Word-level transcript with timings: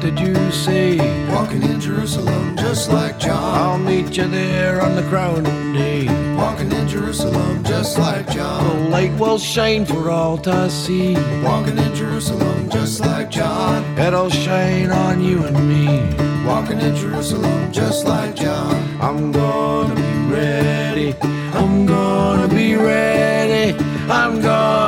did 0.00 0.18
you 0.20 0.34
say? 0.52 0.96
Walking 1.28 1.62
in 1.62 1.80
Jerusalem 1.80 2.56
just 2.56 2.90
like 2.90 3.18
John. 3.18 3.54
I'll 3.58 3.78
meet 3.78 4.16
you 4.16 4.28
there 4.28 4.80
on 4.80 4.94
the 4.94 5.02
crowning 5.02 5.72
day. 5.72 6.06
Walking 6.36 6.70
in 6.70 6.86
Jerusalem 6.86 7.64
just 7.64 7.98
like 7.98 8.30
John. 8.30 8.64
The 8.64 8.88
light 8.90 9.12
will 9.18 9.38
shine 9.38 9.84
for 9.84 10.10
all 10.10 10.38
to 10.38 10.70
see. 10.70 11.14
Walking 11.42 11.78
in 11.78 11.94
Jerusalem 11.94 12.70
just 12.70 13.00
like 13.00 13.30
John. 13.30 13.82
It'll 13.98 14.30
shine 14.30 14.90
on 14.90 15.22
you 15.22 15.44
and 15.44 15.68
me. 15.68 16.46
Walking 16.46 16.80
in 16.80 16.94
Jerusalem 16.94 17.72
just 17.72 18.06
like 18.06 18.36
John. 18.36 18.76
I'm 19.00 19.32
gonna 19.32 19.94
be 19.94 20.34
ready. 20.34 21.14
I'm 21.52 21.86
gonna 21.86 22.48
be 22.48 22.76
ready. 22.76 23.76
I'm 24.08 24.40
gonna. 24.40 24.87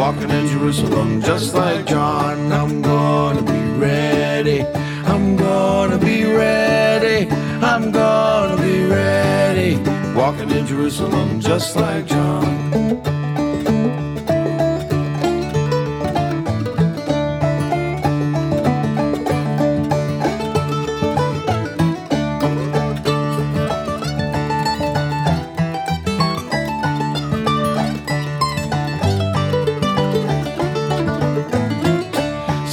Walking 0.00 0.30
in 0.30 0.46
Jerusalem 0.46 1.20
just 1.20 1.54
like 1.54 1.84
John. 1.84 2.50
I'm 2.50 2.80
gonna 2.80 3.42
be 3.42 3.78
ready. 3.78 4.62
I'm 5.04 5.36
gonna 5.36 5.98
be 5.98 6.24
ready. 6.24 7.30
I'm 7.60 7.92
gonna 7.92 8.56
be 8.62 8.86
ready. 8.86 9.76
Walking 10.14 10.50
in 10.52 10.66
Jerusalem 10.66 11.38
just 11.38 11.76
like 11.76 12.06
John. 12.06 12.59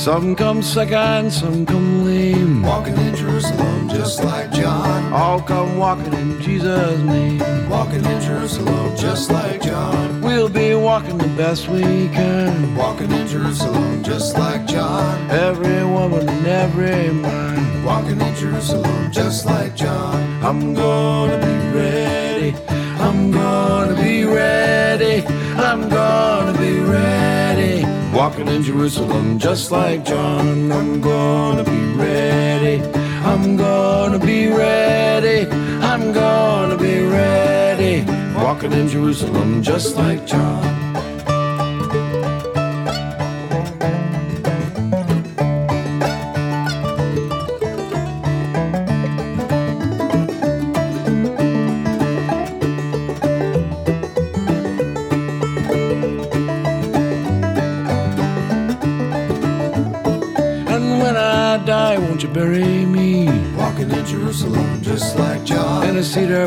Some 0.07 0.37
come 0.37 0.63
sick 0.63 0.93
and 0.93 1.33
some 1.33 1.65
come 1.65 2.05
lame. 2.05 2.61
Walking 2.61 2.95
in 2.97 3.13
Jerusalem 3.13 3.89
just 3.89 4.23
like 4.23 4.53
John. 4.53 5.11
All 5.11 5.41
come 5.41 5.77
walking 5.77 6.13
in 6.13 6.41
Jesus' 6.41 7.01
name. 7.01 7.39
Walking 7.69 8.05
in 8.05 8.21
Jerusalem 8.21 8.95
just 8.95 9.29
like 9.29 9.61
John. 9.61 10.21
We'll 10.21 10.47
be 10.47 10.73
walking 10.75 11.17
the 11.17 11.27
best 11.35 11.67
we 11.67 11.81
can. 11.81 12.73
Walking 12.77 13.11
in 13.11 13.27
Jerusalem 13.27 14.01
just 14.01 14.37
like 14.37 14.65
John. 14.65 15.29
Every 15.29 15.83
woman 15.83 16.29
and 16.29 16.47
every 16.47 17.11
man. 17.11 17.83
Walking 17.83 18.21
in 18.21 18.33
Jerusalem 18.35 19.11
just 19.11 19.45
like 19.45 19.75
John. 19.75 20.15
I'm 20.41 20.73
gonna 20.73 21.37
be 21.37 21.77
ready. 21.77 22.55
I'm 22.97 23.29
gonna 23.29 24.01
be 24.01 24.23
ready. 24.23 25.25
I'm 25.57 25.89
gonna 25.89 26.57
be 26.57 26.79
ready. 26.79 27.26
Walking 28.37 28.53
in 28.53 28.61
Jerusalem 28.61 29.39
just 29.39 29.71
like 29.71 30.05
John. 30.05 30.71
I'm 30.71 31.01
gonna 31.01 31.63
be 31.63 31.93
ready. 31.95 32.83
I'm 33.25 33.57
gonna 33.57 34.19
be 34.19 34.47
ready. 34.47 35.49
I'm 35.81 36.13
gonna 36.13 36.77
be 36.77 37.01
ready. 37.01 38.05
Walking 38.35 38.73
in 38.73 38.87
Jerusalem 38.89 39.63
just 39.63 39.95
like 39.95 40.27
John. 40.27 40.86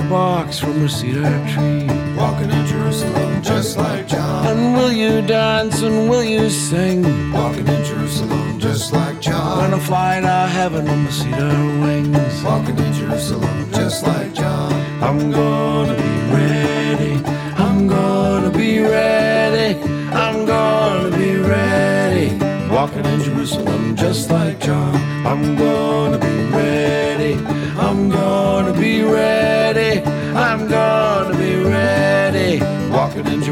Box 0.09 0.59
from 0.59 0.85
a 0.85 0.89
cedar 0.89 1.31
tree? 1.53 1.87
Walking 2.17 2.51
in 2.51 2.67
Jerusalem 2.67 3.43
just 3.43 3.77
like 3.77 4.09
John. 4.09 4.47
And 4.47 4.75
will 4.77 4.93
you 4.93 5.23
dance 5.23 5.83
and 5.83 6.09
will 6.09 6.25
you 6.25 6.51
sing 6.51 7.03
Walking 7.33 7.67
in 7.67 7.85
Jerusalem 7.85 8.59
just 8.59 8.93
like 8.93 9.15
when 9.15 9.23
John. 9.23 9.75
I 9.75 9.79
fly 9.79 10.21
to 10.21 10.29
heaven 10.29 10.89
on 10.89 11.05
the 11.05 11.13
cedar 11.13 11.59
wings? 11.83 12.43
Walking 12.45 12.79
in 12.79 12.93
Jerusalem 12.93 13.71
just 13.73 14.07
like 14.07 14.33
John. 14.35 14.73
I'm 15.03 15.31
gonna 15.31 15.95
be 15.95 16.15
ready. 16.35 17.15
I'm 17.57 17.87
gonna 17.87 18.51
be 18.51 18.81
ready. 18.81 19.81
I'm 20.13 20.47
gonna 20.47 21.17
be 21.17 21.37
ready. 21.37 22.39
Walking 22.71 23.05
in 23.05 23.21
Jerusalem 23.23 23.97
just 23.97 24.31
like 24.31 24.40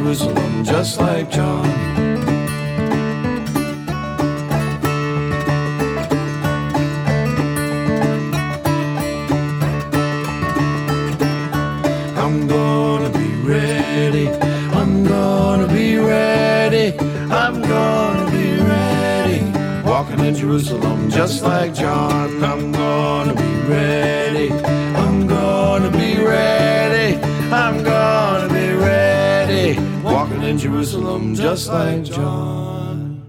Jerusalem 0.09 0.65
just 0.65 0.99
like 0.99 1.31
John. 1.31 1.67
I'm 12.17 12.49
gonna 12.49 13.11
be 13.11 13.35
ready. 13.43 14.31
I'm 14.73 15.05
gonna 15.05 15.69
be 15.69 15.99
ready. 15.99 16.99
I'm 17.31 17.61
gonna 17.61 18.31
be 18.31 18.63
ready. 18.63 19.43
Walking 19.87 20.21
in 20.21 20.35
Jerusalem 20.35 21.11
just 21.11 21.43
like 21.43 21.75
John. 21.75 22.43
I'm 22.43 22.73
Jerusalem 30.89 31.35
just 31.35 31.69
like 31.69 32.03
John. 32.03 33.23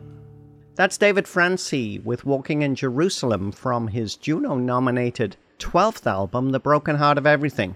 That's 0.75 0.97
David 0.97 1.27
Francey 1.27 1.99
with 1.99 2.25
Walking 2.25 2.61
in 2.61 2.73
Jerusalem 2.73 3.51
from 3.51 3.89
his 3.89 4.15
Juno 4.15 4.55
nominated 4.55 5.35
12th 5.59 6.07
album, 6.07 6.51
The 6.51 6.61
Broken 6.61 6.95
Heart 6.95 7.17
of 7.17 7.27
Everything. 7.27 7.75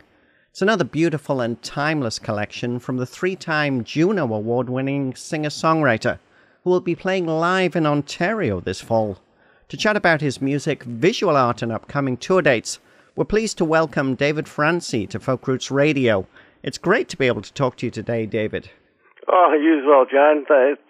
It's 0.51 0.61
another 0.61 0.85
beautiful 0.85 1.41
and 1.41 1.61
timeless 1.61 2.17
collection 2.17 2.79
from 2.79 2.95
the 2.95 3.05
three 3.05 3.35
time 3.35 3.83
Juno 3.83 4.33
Award 4.33 4.69
winning 4.69 5.15
singer 5.15 5.49
songwriter 5.49 6.17
who 6.63 6.69
will 6.69 6.79
be 6.79 6.95
playing 6.95 7.27
live 7.27 7.75
in 7.75 7.85
Ontario 7.85 8.61
this 8.61 8.79
fall. 8.79 9.17
To 9.67 9.75
chat 9.75 9.97
about 9.97 10.21
his 10.21 10.41
music, 10.41 10.83
visual 10.83 11.35
art, 11.35 11.61
and 11.61 11.73
upcoming 11.73 12.15
tour 12.15 12.41
dates, 12.41 12.79
we're 13.17 13.25
pleased 13.25 13.57
to 13.57 13.65
welcome 13.65 14.15
David 14.15 14.47
Francey 14.47 15.05
to 15.07 15.19
Folk 15.19 15.45
Roots 15.45 15.69
Radio. 15.69 16.25
It's 16.63 16.77
great 16.77 17.09
to 17.09 17.17
be 17.17 17.27
able 17.27 17.41
to 17.41 17.51
talk 17.51 17.75
to 17.77 17.87
you 17.87 17.91
today, 17.91 18.25
David. 18.25 18.69
Oh, 19.27 19.53
you 19.53 19.79
as 19.79 19.85
well, 19.85 20.05
John. 20.05 20.45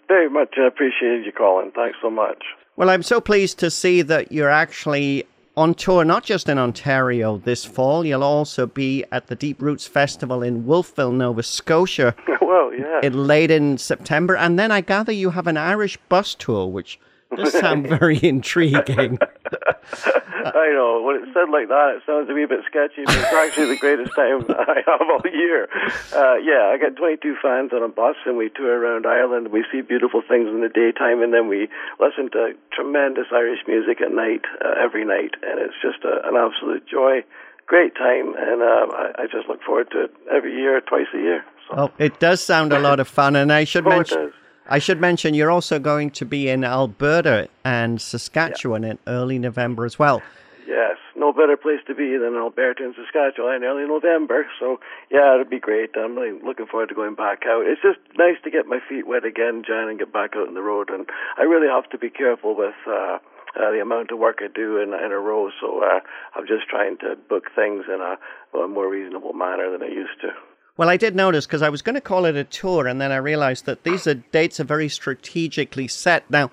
Very 0.08 0.30
much 0.30 0.56
appreciated 0.58 1.26
you 1.26 1.32
calling. 1.32 1.72
Thanks 1.72 1.98
so 2.02 2.10
much. 2.10 2.44
Well, 2.76 2.90
I'm 2.90 3.04
so 3.04 3.22
pleased 3.22 3.60
to 3.60 3.70
see 3.70 4.02
that 4.02 4.32
you're 4.32 4.50
actually 4.50 5.26
on 5.56 5.76
tour, 5.76 6.04
not 6.04 6.24
just 6.24 6.50
in 6.50 6.58
Ontario 6.58 7.38
this 7.38 7.64
fall, 7.64 8.06
you'll 8.06 8.24
also 8.24 8.66
be 8.66 9.06
at 9.12 9.28
the 9.28 9.36
Deep 9.36 9.62
Roots 9.62 9.86
Festival 9.86 10.42
in 10.42 10.66
Wolfville, 10.66 11.12
Nova 11.12 11.44
Scotia, 11.44 12.16
well, 12.42 12.74
yeah. 12.74 13.02
in 13.03 13.28
late 13.28 13.52
in 13.52 13.78
September. 13.78 14.36
And 14.36 14.58
then 14.58 14.72
I 14.72 14.82
gather 14.82 15.12
you 15.12 15.29
have 15.29 15.47
an 15.47 15.58
Irish 15.58 15.97
bus 16.09 16.34
tour, 16.34 16.68
which 16.68 17.00
does 17.36 17.53
sound 17.53 17.88
very 18.00 18.20
intriguing. 18.24 19.20
I 20.44 20.72
know. 20.74 21.02
When 21.03 21.24
it's 21.24 21.34
said 21.34 21.50
like 21.52 21.68
that, 21.68 21.97
it 21.97 22.03
sounds 22.06 22.28
to 22.28 22.34
me 22.34 22.44
a 22.44 22.47
bit 22.47 22.62
sketchy, 22.66 23.03
but 23.06 23.16
it's 23.16 23.34
actually 23.34 23.68
the 23.76 23.78
greatest 23.78 24.16
time 24.16 24.46
I 24.50 24.82
have 24.85 25.02
all 25.02 25.22
year. 25.30 25.68
Uh, 26.14 26.35
yeah, 26.41 26.72
I 26.72 26.78
got 26.80 26.96
22 26.96 27.35
fans 27.41 27.72
on 27.74 27.84
a 27.84 27.88
bus, 27.90 28.16
and 28.26 28.38
we 28.38 28.50
tour 28.50 28.80
around 28.80 29.06
Ireland. 29.06 29.50
We 29.52 29.66
see 29.72 29.82
beautiful 29.82 30.22
things 30.22 30.47
in 30.47 30.62
the 30.62 30.70
daytime, 30.70 31.22
and 31.22 31.34
then 31.34 31.47
we 31.47 31.68
listen 32.00 32.30
to 32.32 32.53
tremendous 32.72 33.28
Irish 33.32 33.59
music 33.68 34.02
at 34.02 34.12
night, 34.12 34.44
uh, 34.64 34.74
every 34.82 35.06
night, 35.06 35.35
and 35.44 35.59
it's 35.59 35.76
just 35.82 36.03
a, 36.03 36.28
an 36.28 36.36
absolute 36.36 36.86
joy. 36.88 37.24
Great 37.66 37.96
time, 37.96 38.34
and 38.38 38.62
uh, 38.62 38.86
I, 38.91 39.24
I 39.24 39.26
just 39.32 39.47
look 39.47 39.64
forward 39.64 39.90
to 39.91 40.06
it 40.06 40.12
every 40.32 40.53
year, 40.56 40.82
twice 40.82 41.08
a 41.14 41.18
year. 41.18 41.46
So, 41.70 41.76
oh, 41.78 41.91
it 41.97 42.20
does 42.20 42.41
sound 42.44 42.74
a 42.74 42.79
lot 42.79 43.00
of 43.00 43.08
fun. 43.08 43.36
And 43.38 43.52
I 43.53 43.64
should 43.64 43.88
Oh, 43.88 43.91
it 43.91 43.96
mention. 43.96 44.34
I 44.68 44.80
should 44.80 45.02
mention 45.02 45.34
you're 45.34 45.52
also 45.52 45.78
going 45.78 46.12
to 46.12 46.26
be 46.26 46.50
in 46.50 46.64
Alberta 46.64 47.50
and 47.66 48.02
Saskatchewan 48.02 48.84
in 48.84 48.98
early 49.08 49.38
November 49.38 49.86
as 49.86 50.00
well. 50.00 50.22
Yes, 50.66 50.96
no 51.18 51.34
better 51.34 51.58
place 51.58 51.82
to 51.88 51.94
be 51.94 52.18
than 52.18 52.36
Alberta 52.36 52.86
and 52.86 52.96
Saskatchewan 52.96 53.56
in 53.56 53.64
early 53.66 53.86
November. 53.86 54.46
So, 54.60 54.80
yeah, 55.12 55.34
it'll 55.34 55.50
be 55.50 55.60
great. 55.60 55.92
I'm 55.98 56.16
really 56.16 56.40
looking 56.42 56.66
forward 56.66 56.90
to 56.90 56.96
going 56.96 57.16
back 57.16 57.44
out. 57.46 57.66
It's 57.68 57.82
just 57.82 58.00
nice 58.18 58.38
to 58.46 58.52
get 58.52 58.66
my 58.66 58.80
feet 58.88 59.06
wet 59.06 59.26
again, 59.26 59.64
Jan, 59.68 59.90
and 59.90 60.00
get 60.00 60.14
back 60.14 60.32
out 60.38 60.48
on 60.48 60.54
the 60.54 60.62
road. 60.62 60.90
And 60.90 61.08
I 61.38 61.44
really 61.44 61.68
have 61.68 61.90
to 61.90 61.98
be 61.98 62.10
careful 62.10 62.56
with 62.56 62.76
uh, 62.88 63.20
uh, 63.60 63.72
the 63.72 63.82
amount 63.82 64.12
of 64.12 64.20
work 64.20 64.40
I 64.42 64.48
do 64.48 64.78
in, 64.78 64.94
in 64.94 65.12
a 65.12 65.20
row. 65.20 65.50
So, 65.60 65.84
uh, 65.84 66.00
I'm 66.36 66.48
just 66.48 66.70
trying 66.70 66.98
to 67.00 67.18
book 67.28 67.52
things 67.54 67.84
in 67.94 68.00
a, 68.00 68.16
a 68.58 68.68
more 68.70 68.90
reasonable 68.90 69.34
manner 69.34 69.70
than 69.70 69.84
I 69.84 69.92
used 69.92 70.22
to. 70.22 70.30
Well, 70.75 70.90
I 70.90 70.97
did 70.97 71.16
notice 71.16 71.46
because 71.46 71.61
I 71.61 71.70
was 71.70 71.84
going 71.84 71.96
to 71.96 72.02
call 72.02 72.25
it 72.25 72.35
a 72.35 72.43
tour, 72.43 72.87
and 72.87 72.99
then 72.99 73.11
I 73.11 73.17
realized 73.17 73.66
that 73.66 73.84
these 73.84 74.08
are 74.08 74.16
dates 74.16 74.59
are 74.59 74.64
very 74.64 74.90
strategically 74.90 75.87
set. 75.87 76.29
Now, 76.31 76.49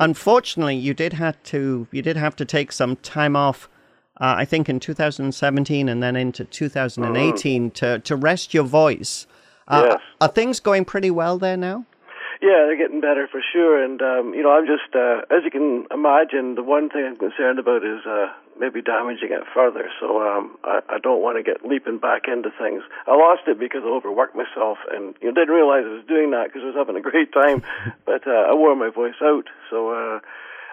unfortunately, 0.00 0.76
you 0.76 0.92
did 0.94 1.14
have 1.14 1.42
to 1.44 1.86
you 1.90 2.02
did 2.02 2.16
have 2.16 2.36
to 2.36 2.44
take 2.44 2.72
some 2.72 2.96
time 2.96 3.34
off. 3.36 3.68
Uh, 4.20 4.34
I 4.36 4.44
think 4.44 4.68
in 4.68 4.78
2017 4.78 5.88
and 5.88 6.02
then 6.02 6.16
into 6.16 6.44
2018 6.44 7.70
to 7.72 7.98
to 8.00 8.16
rest 8.16 8.52
your 8.54 8.64
voice. 8.64 9.26
Uh, 9.68 9.86
Yes. 9.90 10.00
Are 10.20 10.28
things 10.28 10.60
going 10.60 10.84
pretty 10.84 11.10
well 11.10 11.38
there 11.38 11.56
now? 11.56 11.86
Yeah, 12.42 12.66
they're 12.66 12.76
getting 12.76 13.00
better 13.00 13.26
for 13.30 13.40
sure. 13.52 13.82
And 13.82 14.02
um, 14.02 14.34
you 14.34 14.42
know, 14.42 14.52
I'm 14.52 14.66
just 14.66 14.94
uh, 14.94 15.22
as 15.34 15.44
you 15.44 15.50
can 15.50 15.86
imagine, 15.90 16.56
the 16.56 16.62
one 16.62 16.90
thing 16.90 17.04
I'm 17.06 17.16
concerned 17.16 17.58
about 17.58 17.84
is 17.84 18.04
uh, 18.06 18.26
maybe 18.58 18.82
damaging 18.82 19.32
it 19.32 19.44
further. 19.54 19.88
So 20.00 20.20
um, 20.20 20.56
I, 20.64 20.80
I 20.88 20.98
don't 20.98 21.22
want 21.22 21.38
to 21.38 21.42
get 21.42 21.64
leaping 21.64 21.98
back 21.98 22.28
into 22.28 22.50
things. 22.58 22.82
I 23.06 23.16
lost 23.16 23.42
it 23.46 23.58
because 23.58 23.82
I 23.84 23.88
overworked 23.88 24.36
myself, 24.36 24.78
and 24.90 25.14
you 25.20 25.28
know, 25.28 25.34
didn't 25.34 25.54
realize 25.54 25.84
I 25.86 26.00
was 26.00 26.06
doing 26.06 26.30
that 26.32 26.48
because 26.48 26.62
I 26.62 26.66
was 26.72 26.78
having 26.78 26.96
a 26.96 27.04
great 27.04 27.32
time. 27.32 27.62
but 28.06 28.26
uh, 28.26 28.50
I 28.50 28.54
wore 28.54 28.76
my 28.76 28.90
voice 28.90 29.18
out, 29.22 29.48
so. 29.70 29.90
Uh, 29.90 30.20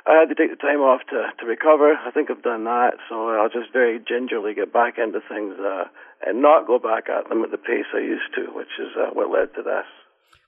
I 0.07 0.15
had 0.17 0.29
to 0.29 0.35
take 0.35 0.49
the 0.49 0.55
time 0.55 0.79
off 0.79 1.01
to 1.11 1.29
to 1.37 1.45
recover. 1.45 1.93
I 1.93 2.09
think 2.09 2.31
I've 2.31 2.41
done 2.41 2.63
that, 2.63 2.97
so 3.09 3.29
I'll 3.29 3.49
just 3.49 3.71
very 3.71 3.99
gingerly 3.99 4.55
get 4.55 4.73
back 4.73 4.97
into 4.97 5.19
things 5.21 5.53
uh, 5.59 5.85
and 6.25 6.41
not 6.41 6.65
go 6.65 6.79
back 6.79 7.09
at 7.09 7.29
them 7.29 7.43
at 7.43 7.51
the 7.51 7.59
pace 7.59 7.85
I 7.93 7.99
used 7.99 8.33
to, 8.33 8.47
which 8.55 8.73
is 8.79 8.89
uh, 8.97 9.11
what 9.13 9.29
led 9.29 9.53
to 9.55 9.61
this. 9.61 9.85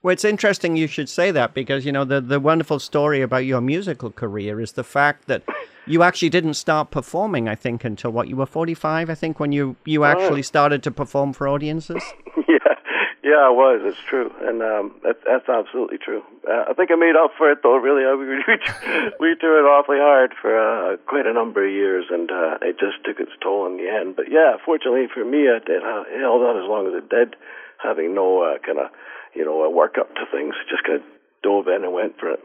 Well, 0.02 0.12
it's 0.12 0.24
interesting 0.24 0.76
you 0.76 0.88
should 0.88 1.08
say 1.08 1.30
that 1.30 1.54
because 1.54 1.86
you 1.86 1.92
know 1.92 2.04
the 2.04 2.20
the 2.20 2.40
wonderful 2.40 2.80
story 2.80 3.22
about 3.22 3.46
your 3.46 3.60
musical 3.60 4.10
career 4.10 4.60
is 4.60 4.72
the 4.72 4.82
fact 4.82 5.28
that 5.28 5.42
you 5.86 6.02
actually 6.02 6.30
didn't 6.30 6.54
start 6.54 6.90
performing. 6.90 7.48
I 7.48 7.54
think 7.54 7.84
until 7.84 8.10
what 8.10 8.26
you 8.28 8.34
were 8.34 8.46
forty 8.46 8.74
five. 8.74 9.08
I 9.08 9.14
think 9.14 9.38
when 9.38 9.52
you 9.52 9.76
you 9.84 10.02
actually 10.02 10.42
started 10.42 10.82
to 10.82 10.90
perform 10.90 11.32
for 11.32 11.46
audiences. 11.46 12.02
yeah, 12.48 12.74
yeah, 13.22 13.46
I 13.46 13.50
was. 13.54 13.82
It's 13.84 14.02
true, 14.08 14.32
and 14.42 14.60
um, 14.60 14.90
that, 15.04 15.22
that's 15.24 15.48
absolutely 15.48 15.98
true. 15.98 16.22
Uh, 16.50 16.64
I 16.70 16.74
think 16.74 16.90
I 16.90 16.96
made 16.96 17.14
up 17.14 17.30
for 17.38 17.52
it, 17.52 17.58
though. 17.62 17.76
Really, 17.76 18.02
Uh, 18.02 18.16
we 18.18 18.26
we, 18.26 18.34
we 19.20 19.30
it 19.38 19.66
awfully 19.70 19.98
hard 20.00 20.34
for 20.34 20.50
uh, 20.50 20.96
quite 21.06 21.26
a 21.26 21.32
number 21.32 21.64
of 21.64 21.70
years, 21.70 22.06
and 22.10 22.28
uh, 22.28 22.58
it 22.60 22.74
just 22.80 23.04
took 23.04 23.20
its 23.20 23.38
toll 23.40 23.66
in 23.70 23.76
the 23.76 23.86
end. 23.88 24.16
But 24.16 24.26
yeah, 24.32 24.58
fortunately 24.66 25.06
for 25.06 25.24
me, 25.24 25.46
it, 25.46 25.62
it 25.70 25.82
held 26.18 26.42
on 26.42 26.58
as 26.58 26.66
long 26.66 26.90
as 26.90 26.94
it 26.98 27.08
did, 27.08 27.36
having 27.78 28.16
no 28.16 28.42
uh, 28.42 28.58
kind 28.58 28.80
of 28.80 28.90
you 29.34 29.44
know 29.44 29.62
a 29.62 29.70
work 29.70 29.96
up 29.98 30.14
to 30.14 30.22
things. 30.30 30.54
Just 30.68 30.84
kind 30.84 31.00
of 31.00 31.02
dove 31.42 31.68
in 31.68 31.84
and 31.84 31.92
went 31.92 32.18
for 32.18 32.30
it. 32.30 32.40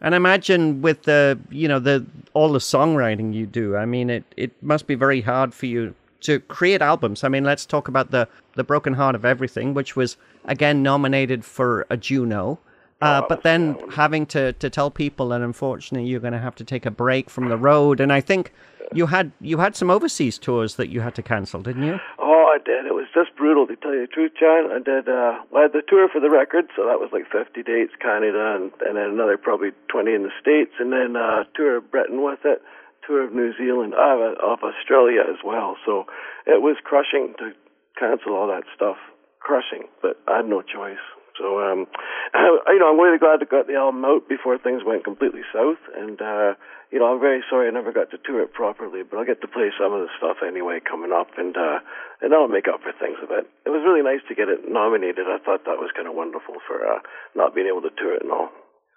And 0.00 0.14
imagine 0.14 0.82
with 0.82 1.02
the 1.02 1.38
you 1.50 1.68
know 1.68 1.78
the 1.78 2.06
all 2.32 2.52
the 2.52 2.58
songwriting 2.58 3.34
you 3.34 3.46
do. 3.46 3.76
I 3.76 3.86
mean, 3.86 4.10
it 4.10 4.24
it 4.36 4.52
must 4.62 4.86
be 4.86 4.94
very 4.94 5.20
hard 5.20 5.52
for 5.52 5.66
you 5.66 5.94
to 6.22 6.40
create 6.40 6.82
albums. 6.82 7.24
I 7.24 7.28
mean, 7.28 7.44
let's 7.44 7.66
talk 7.66 7.88
about 7.88 8.10
the 8.10 8.28
the 8.54 8.64
Broken 8.64 8.94
Heart 8.94 9.14
of 9.14 9.24
Everything, 9.24 9.74
which 9.74 9.96
was 9.96 10.16
again 10.44 10.82
nominated 10.82 11.44
for 11.44 11.86
a 11.90 11.96
Juno. 11.96 12.58
Uh, 13.02 13.22
but 13.26 13.42
then 13.42 13.78
having 13.92 14.26
to, 14.26 14.52
to 14.52 14.68
tell 14.68 14.90
people 14.90 15.28
that 15.28 15.40
unfortunately 15.40 16.06
you're 16.06 16.20
going 16.20 16.34
to 16.34 16.38
have 16.38 16.54
to 16.54 16.64
take 16.64 16.84
a 16.84 16.90
break 16.90 17.30
from 17.30 17.48
the 17.48 17.56
road, 17.56 17.98
and 17.98 18.12
I 18.12 18.20
think 18.20 18.52
you 18.94 19.06
had 19.06 19.32
you 19.40 19.58
had 19.58 19.76
some 19.76 19.90
overseas 19.90 20.38
tours 20.38 20.76
that 20.76 20.88
you 20.88 21.00
had 21.00 21.14
to 21.14 21.22
cancel, 21.22 21.62
didn't 21.62 21.84
you? 21.84 21.98
Oh, 22.18 22.50
I 22.52 22.58
did. 22.58 22.86
It 22.86 22.94
was 22.94 23.06
just 23.14 23.34
brutal 23.36 23.66
to 23.66 23.76
tell 23.76 23.94
you 23.94 24.02
the 24.02 24.12
truth, 24.12 24.32
John. 24.38 24.70
I 24.72 24.78
did. 24.78 25.08
Uh, 25.08 25.42
well, 25.50 25.60
I 25.60 25.62
had 25.62 25.72
the 25.72 25.82
tour 25.86 26.08
for 26.12 26.20
the 26.20 26.30
record, 26.30 26.66
so 26.76 26.86
that 26.86 26.98
was 26.98 27.10
like 27.12 27.30
50 27.30 27.62
dates, 27.62 27.92
Canada, 28.00 28.56
and, 28.56 28.72
and 28.82 28.96
then 28.96 29.10
another 29.10 29.36
probably 29.38 29.70
20 29.88 30.14
in 30.14 30.22
the 30.22 30.34
States, 30.40 30.72
and 30.78 30.92
then 30.92 31.16
uh, 31.16 31.44
tour 31.54 31.76
of 31.78 31.90
Britain 31.90 32.22
with 32.22 32.40
it, 32.44 32.62
tour 33.06 33.24
of 33.24 33.32
New 33.32 33.52
Zealand, 33.56 33.94
uh, 33.94 34.34
of 34.42 34.58
Australia 34.62 35.22
as 35.22 35.38
well. 35.44 35.76
So 35.86 36.06
it 36.46 36.62
was 36.62 36.76
crushing 36.82 37.34
to 37.38 37.52
cancel 37.98 38.34
all 38.34 38.48
that 38.48 38.64
stuff. 38.74 38.96
Crushing, 39.40 39.88
but 40.02 40.20
I 40.28 40.38
had 40.38 40.46
no 40.46 40.60
choice. 40.60 41.00
So, 41.40 41.56
um, 41.64 41.88
you 42.68 42.78
know, 42.78 42.92
I'm 42.92 43.00
really 43.00 43.16
glad 43.18 43.40
to 43.40 43.46
got 43.48 43.66
the 43.66 43.74
album 43.80 44.04
out 44.04 44.28
before 44.28 44.58
things 44.60 44.82
went 44.84 45.04
completely 45.04 45.40
south. 45.52 45.80
And, 45.96 46.20
uh, 46.20 46.52
you 46.92 46.98
know, 47.00 47.08
I'm 47.08 47.20
very 47.20 47.40
sorry 47.48 47.68
I 47.68 47.70
never 47.72 47.92
got 47.92 48.10
to 48.12 48.18
tour 48.20 48.42
it 48.42 48.52
properly, 48.52 49.00
but 49.08 49.16
I'll 49.16 49.24
get 49.24 49.40
to 49.40 49.48
play 49.48 49.70
some 49.80 49.92
of 49.96 50.00
the 50.04 50.12
stuff 50.18 50.44
anyway 50.46 50.80
coming 50.84 51.12
up, 51.16 51.28
and 51.38 51.56
uh, 51.56 51.78
and 52.20 52.32
that'll 52.32 52.48
make 52.48 52.68
up 52.68 52.82
for 52.82 52.92
things 52.92 53.16
a 53.24 53.26
bit. 53.26 53.48
It 53.64 53.70
was 53.70 53.80
really 53.86 54.02
nice 54.02 54.20
to 54.28 54.34
get 54.34 54.48
it 54.48 54.68
nominated. 54.68 55.24
I 55.26 55.38
thought 55.38 55.64
that 55.64 55.78
was 55.80 55.90
kind 55.96 56.08
of 56.08 56.14
wonderful 56.14 56.56
for 56.66 56.84
uh, 56.86 56.98
not 57.34 57.54
being 57.54 57.68
able 57.68 57.80
to 57.82 57.90
tour 57.96 58.14
it 58.16 58.22
and 58.22 58.32
all. 58.32 58.50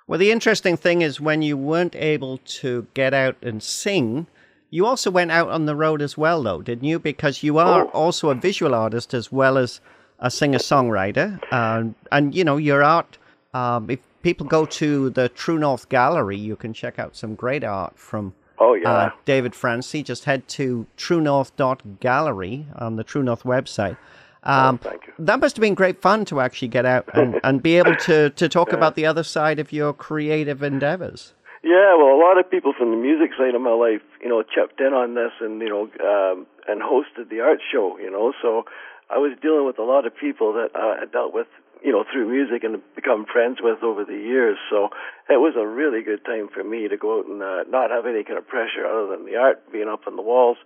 Well, 0.07 0.19
the 0.19 0.31
interesting 0.31 0.75
thing 0.75 1.01
is 1.01 1.22
when 1.22 1.42
you 1.44 1.56
weren't 1.56 1.95
able 1.95 2.40
to 2.62 2.88
get 2.94 3.13
out 3.13 3.38
and 3.42 3.63
sing, 3.63 4.28
you 4.69 4.86
also 4.86 5.10
went 5.12 5.31
out 5.31 5.50
on 5.50 5.66
the 5.66 5.75
road 5.75 6.01
as 6.01 6.18
well, 6.18 6.42
though, 6.44 6.62
didn't 6.63 6.84
you? 6.90 6.98
Because 7.00 7.44
you 7.44 7.57
are 7.60 7.86
Oh. 7.86 7.90
also 7.90 8.30
a 8.31 8.36
visual 8.36 8.74
artist 8.75 9.13
as 9.13 9.31
well 9.31 9.57
as 9.57 9.80
a 10.23 10.31
singer 10.31 10.57
songwriter. 10.57 11.39
Um, 11.53 11.93
and, 12.11 12.33
you 12.33 12.43
know, 12.43 12.57
your 12.57 12.81
art, 12.83 13.17
um, 13.53 13.89
if 13.89 13.99
people 14.23 14.47
go 14.47 14.65
to 14.65 15.11
the 15.11 15.29
True 15.29 15.59
North 15.59 15.89
Gallery, 15.89 16.37
you 16.37 16.55
can 16.55 16.73
check 16.73 16.97
out 16.97 17.15
some 17.15 17.35
great 17.35 17.63
art 17.63 17.99
from 17.99 18.33
Oh 18.57 18.73
yeah. 18.73 18.89
uh, 18.89 19.09
David 19.25 19.53
Francey. 19.53 20.01
Just 20.03 20.23
head 20.25 20.47
to 20.49 20.87
truenorth.gallery 20.97 22.67
on 22.75 22.95
the 22.95 23.03
True 23.03 23.23
North 23.23 23.43
website. 23.43 23.97
Um, 24.43 24.79
Oh, 24.83 24.89
thank 24.89 25.07
you. 25.07 25.13
That 25.19 25.39
must 25.39 25.55
have 25.55 25.61
been 25.61 25.73
great 25.73 26.01
fun 26.01 26.25
to 26.25 26.39
actually 26.39 26.69
get 26.69 26.85
out 26.85 27.09
and, 27.13 27.39
and 27.43 27.61
be 27.61 27.77
able 27.77 27.95
to, 27.97 28.29
to 28.31 28.49
talk 28.49 28.71
about 28.73 28.95
the 28.95 29.05
other 29.05 29.23
side 29.23 29.59
of 29.59 29.71
your 29.71 29.93
creative 29.93 30.63
endeavors. 30.63 31.33
Yeah, 31.63 31.95
well, 31.97 32.13
a 32.13 32.19
lot 32.19 32.37
of 32.37 32.49
people 32.51 32.73
from 32.77 32.91
the 32.91 32.97
music 32.97 33.31
side 33.37 33.55
of 33.55 33.61
my 33.61 33.71
life, 33.71 34.01
you 34.21 34.27
know, 34.27 34.43
chipped 34.43 34.81
in 34.81 34.93
on 34.93 35.15
this 35.15 35.31
and 35.39 35.61
you 35.61 35.69
know, 35.69 35.83
um, 35.83 36.45
and 36.67 36.81
hosted 36.81 37.29
the 37.29 37.39
art 37.39 37.59
show. 37.71 37.97
You 37.97 38.11
know, 38.11 38.33
so 38.41 38.65
I 39.09 39.17
was 39.17 39.38
dealing 39.41 39.65
with 39.65 39.79
a 39.79 39.83
lot 39.83 40.05
of 40.05 40.15
people 40.15 40.53
that 40.53 40.71
uh, 40.75 41.03
I 41.03 41.05
dealt 41.05 41.33
with, 41.33 41.47
you 41.83 41.91
know, 41.91 42.03
through 42.07 42.29
music 42.29 42.63
and 42.63 42.81
become 42.95 43.25
friends 43.25 43.59
with 43.61 43.83
over 43.83 44.05
the 44.05 44.15
years. 44.15 44.57
So 44.69 44.89
it 45.29 45.39
was 45.39 45.55
a 45.57 45.67
really 45.67 46.03
good 46.03 46.23
time 46.25 46.47
for 46.47 46.63
me 46.63 46.88
to 46.88 46.97
go 46.97 47.19
out 47.19 47.27
and 47.27 47.41
uh, 47.41 47.63
not 47.67 47.91
have 47.91 48.05
any 48.05 48.23
kind 48.23 48.38
of 48.38 48.47
pressure 48.47 48.85
other 48.85 49.15
than 49.15 49.25
the 49.25 49.35
art 49.35 49.71
being 49.71 49.89
up 49.89 50.07
on 50.07 50.15
the 50.15 50.21
walls. 50.21 50.57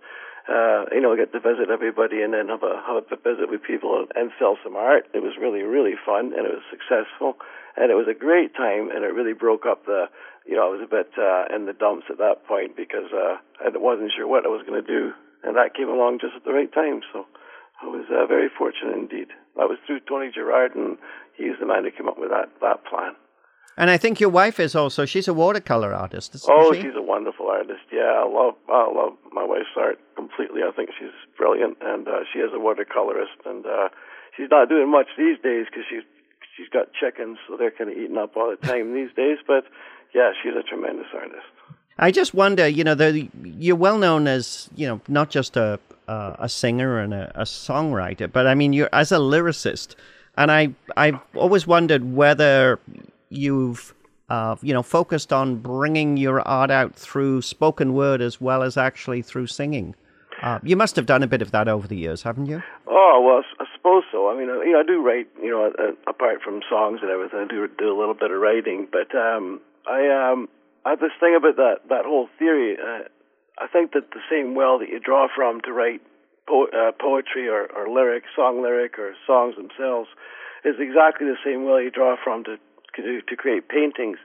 Uh, 0.48 0.88
you 0.92 1.00
know, 1.02 1.14
get 1.14 1.30
to 1.32 1.40
visit 1.40 1.68
everybody 1.68 2.22
and 2.22 2.32
then 2.32 2.48
have 2.48 2.62
a 2.62 2.80
have 2.86 2.96
a 2.96 3.16
visit 3.20 3.50
with 3.50 3.60
people 3.62 4.00
and, 4.00 4.08
and 4.16 4.32
sell 4.38 4.56
some 4.64 4.76
art. 4.76 5.04
It 5.12 5.20
was 5.20 5.36
really 5.36 5.60
really 5.60 5.92
fun 5.92 6.32
and 6.32 6.48
it 6.48 6.54
was 6.56 6.64
successful 6.72 7.36
and 7.76 7.92
it 7.92 7.94
was 8.00 8.08
a 8.08 8.16
great 8.16 8.56
time 8.56 8.88
and 8.88 9.04
it 9.04 9.12
really 9.12 9.34
broke 9.34 9.66
up 9.66 9.84
the 9.84 10.08
you 10.46 10.56
know 10.56 10.64
I 10.64 10.70
was 10.72 10.80
a 10.80 10.88
bit 10.88 11.12
uh, 11.20 11.52
in 11.54 11.66
the 11.66 11.76
dumps 11.76 12.06
at 12.08 12.16
that 12.16 12.48
point 12.48 12.80
because 12.80 13.12
uh, 13.12 13.36
I 13.60 13.68
wasn't 13.76 14.12
sure 14.16 14.26
what 14.26 14.46
I 14.46 14.48
was 14.48 14.64
going 14.64 14.80
to 14.80 14.88
do 14.88 15.12
and 15.44 15.54
that 15.56 15.76
came 15.76 15.90
along 15.90 16.20
just 16.20 16.32
at 16.34 16.44
the 16.44 16.52
right 16.56 16.72
time. 16.72 17.02
So 17.12 17.26
I 17.82 17.86
was 17.86 18.04
uh, 18.10 18.26
very 18.26 18.48
fortunate 18.56 18.96
indeed. 18.96 19.28
That 19.56 19.68
was 19.68 19.78
through 19.86 20.00
Tony 20.08 20.30
Gerard 20.34 20.74
and 20.74 20.98
he's 21.36 21.54
the 21.60 21.66
man 21.66 21.84
who 21.84 21.90
came 21.90 22.08
up 22.08 22.18
with 22.18 22.30
that 22.30 22.48
that 22.60 22.84
plan. 22.84 23.14
And 23.76 23.90
I 23.90 23.96
think 23.96 24.18
your 24.18 24.30
wife 24.30 24.58
is 24.58 24.74
also, 24.74 25.04
she's 25.06 25.28
a 25.28 25.34
watercolor 25.34 25.94
artist, 25.94 26.34
isn't 26.34 26.50
Oh, 26.52 26.72
she? 26.72 26.82
she's 26.82 26.96
a 26.96 27.02
wonderful 27.02 27.46
artist. 27.46 27.86
Yeah, 27.92 28.24
I 28.24 28.26
love 28.26 28.54
I 28.68 28.90
love 28.92 29.12
my 29.32 29.44
wife's 29.44 29.70
art 29.76 29.98
completely. 30.16 30.62
I 30.66 30.72
think 30.74 30.90
she's 30.98 31.14
brilliant, 31.36 31.76
and 31.80 32.08
uh, 32.08 32.24
she 32.32 32.40
is 32.40 32.50
a 32.52 32.58
watercolorist, 32.58 33.38
and 33.46 33.64
uh, 33.64 33.88
she's 34.36 34.48
not 34.50 34.68
doing 34.68 34.90
much 34.90 35.06
these 35.16 35.38
days 35.44 35.66
because 35.70 35.84
she's 35.88 36.02
she's 36.56 36.68
got 36.70 36.88
chickens, 36.92 37.38
so 37.46 37.56
they're 37.56 37.70
kind 37.70 37.88
of 37.90 37.96
eating 37.96 38.18
up 38.18 38.36
all 38.36 38.50
the 38.50 38.66
time 38.66 38.94
these 38.94 39.14
days. 39.14 39.38
But 39.46 39.62
yeah, 40.12 40.32
she's 40.42 40.54
a 40.58 40.64
tremendous 40.64 41.06
artist. 41.14 41.46
I 42.00 42.10
just 42.10 42.34
wonder, 42.34 42.66
you 42.66 42.82
know, 42.84 42.94
the, 42.96 43.28
you're 43.44 43.76
well 43.76 43.98
known 43.98 44.26
as, 44.28 44.68
you 44.76 44.86
know, 44.88 45.00
not 45.08 45.30
just 45.30 45.56
a 45.56 45.78
uh, 46.08 46.36
a 46.38 46.48
singer 46.48 46.98
and 46.98 47.12
a, 47.12 47.30
a 47.34 47.44
songwriter, 47.44 48.30
but 48.30 48.46
I 48.46 48.54
mean, 48.54 48.72
you're 48.72 48.88
as 48.92 49.12
a 49.12 49.16
lyricist, 49.16 49.94
and 50.36 50.50
I 50.50 50.74
I've 50.96 51.20
always 51.36 51.66
wondered 51.66 52.14
whether 52.14 52.80
you've 53.28 53.94
uh, 54.28 54.56
you 54.62 54.72
know 54.72 54.82
focused 54.82 55.32
on 55.32 55.56
bringing 55.56 56.16
your 56.16 56.40
art 56.40 56.70
out 56.70 56.94
through 56.94 57.42
spoken 57.42 57.92
word 57.92 58.20
as 58.22 58.40
well 58.40 58.62
as 58.62 58.76
actually 58.76 59.22
through 59.22 59.46
singing. 59.46 59.94
Uh, 60.42 60.58
you 60.62 60.76
must 60.76 60.96
have 60.96 61.06
done 61.06 61.22
a 61.22 61.26
bit 61.26 61.42
of 61.42 61.50
that 61.50 61.68
over 61.68 61.86
the 61.86 61.96
years, 61.96 62.22
haven't 62.22 62.46
you? 62.46 62.62
Oh 62.86 63.20
well, 63.24 63.42
I 63.60 63.66
suppose 63.76 64.04
so. 64.10 64.30
I 64.30 64.38
mean, 64.38 64.48
uh, 64.48 64.60
you 64.60 64.72
know, 64.72 64.80
I 64.80 64.84
do 64.84 65.02
write. 65.02 65.28
You 65.42 65.50
know, 65.50 65.72
uh, 65.78 65.92
apart 66.10 66.40
from 66.42 66.62
songs 66.68 67.00
and 67.02 67.10
everything, 67.10 67.40
I 67.40 67.46
do 67.46 67.68
do 67.78 67.92
a 67.94 67.98
little 67.98 68.14
bit 68.14 68.30
of 68.30 68.40
writing. 68.40 68.88
But 68.90 69.14
um, 69.14 69.60
I 69.86 70.08
um, 70.08 70.48
I 70.86 70.90
have 70.90 71.00
this 71.00 71.12
thing 71.20 71.36
about 71.36 71.56
that 71.56 71.80
that 71.88 72.04
whole 72.04 72.28
theory. 72.38 72.76
Uh, 72.78 73.08
I 73.58 73.66
think 73.66 73.92
that 73.92 74.10
the 74.10 74.22
same 74.30 74.54
well 74.54 74.78
that 74.78 74.88
you 74.88 75.00
draw 75.00 75.26
from 75.34 75.60
to 75.62 75.72
write 75.72 76.00
po- 76.46 76.70
uh, 76.70 76.92
poetry 76.92 77.48
or, 77.48 77.66
or 77.74 77.88
lyric, 77.88 78.24
song 78.34 78.62
lyric, 78.62 78.98
or 78.98 79.14
songs 79.26 79.56
themselves, 79.56 80.08
is 80.64 80.76
exactly 80.78 81.26
the 81.26 81.38
same 81.44 81.64
well 81.64 81.80
you 81.80 81.90
draw 81.90 82.16
from 82.22 82.44
to 82.44 82.56
to, 82.96 83.20
to 83.22 83.36
create 83.36 83.68
paintings. 83.68 84.18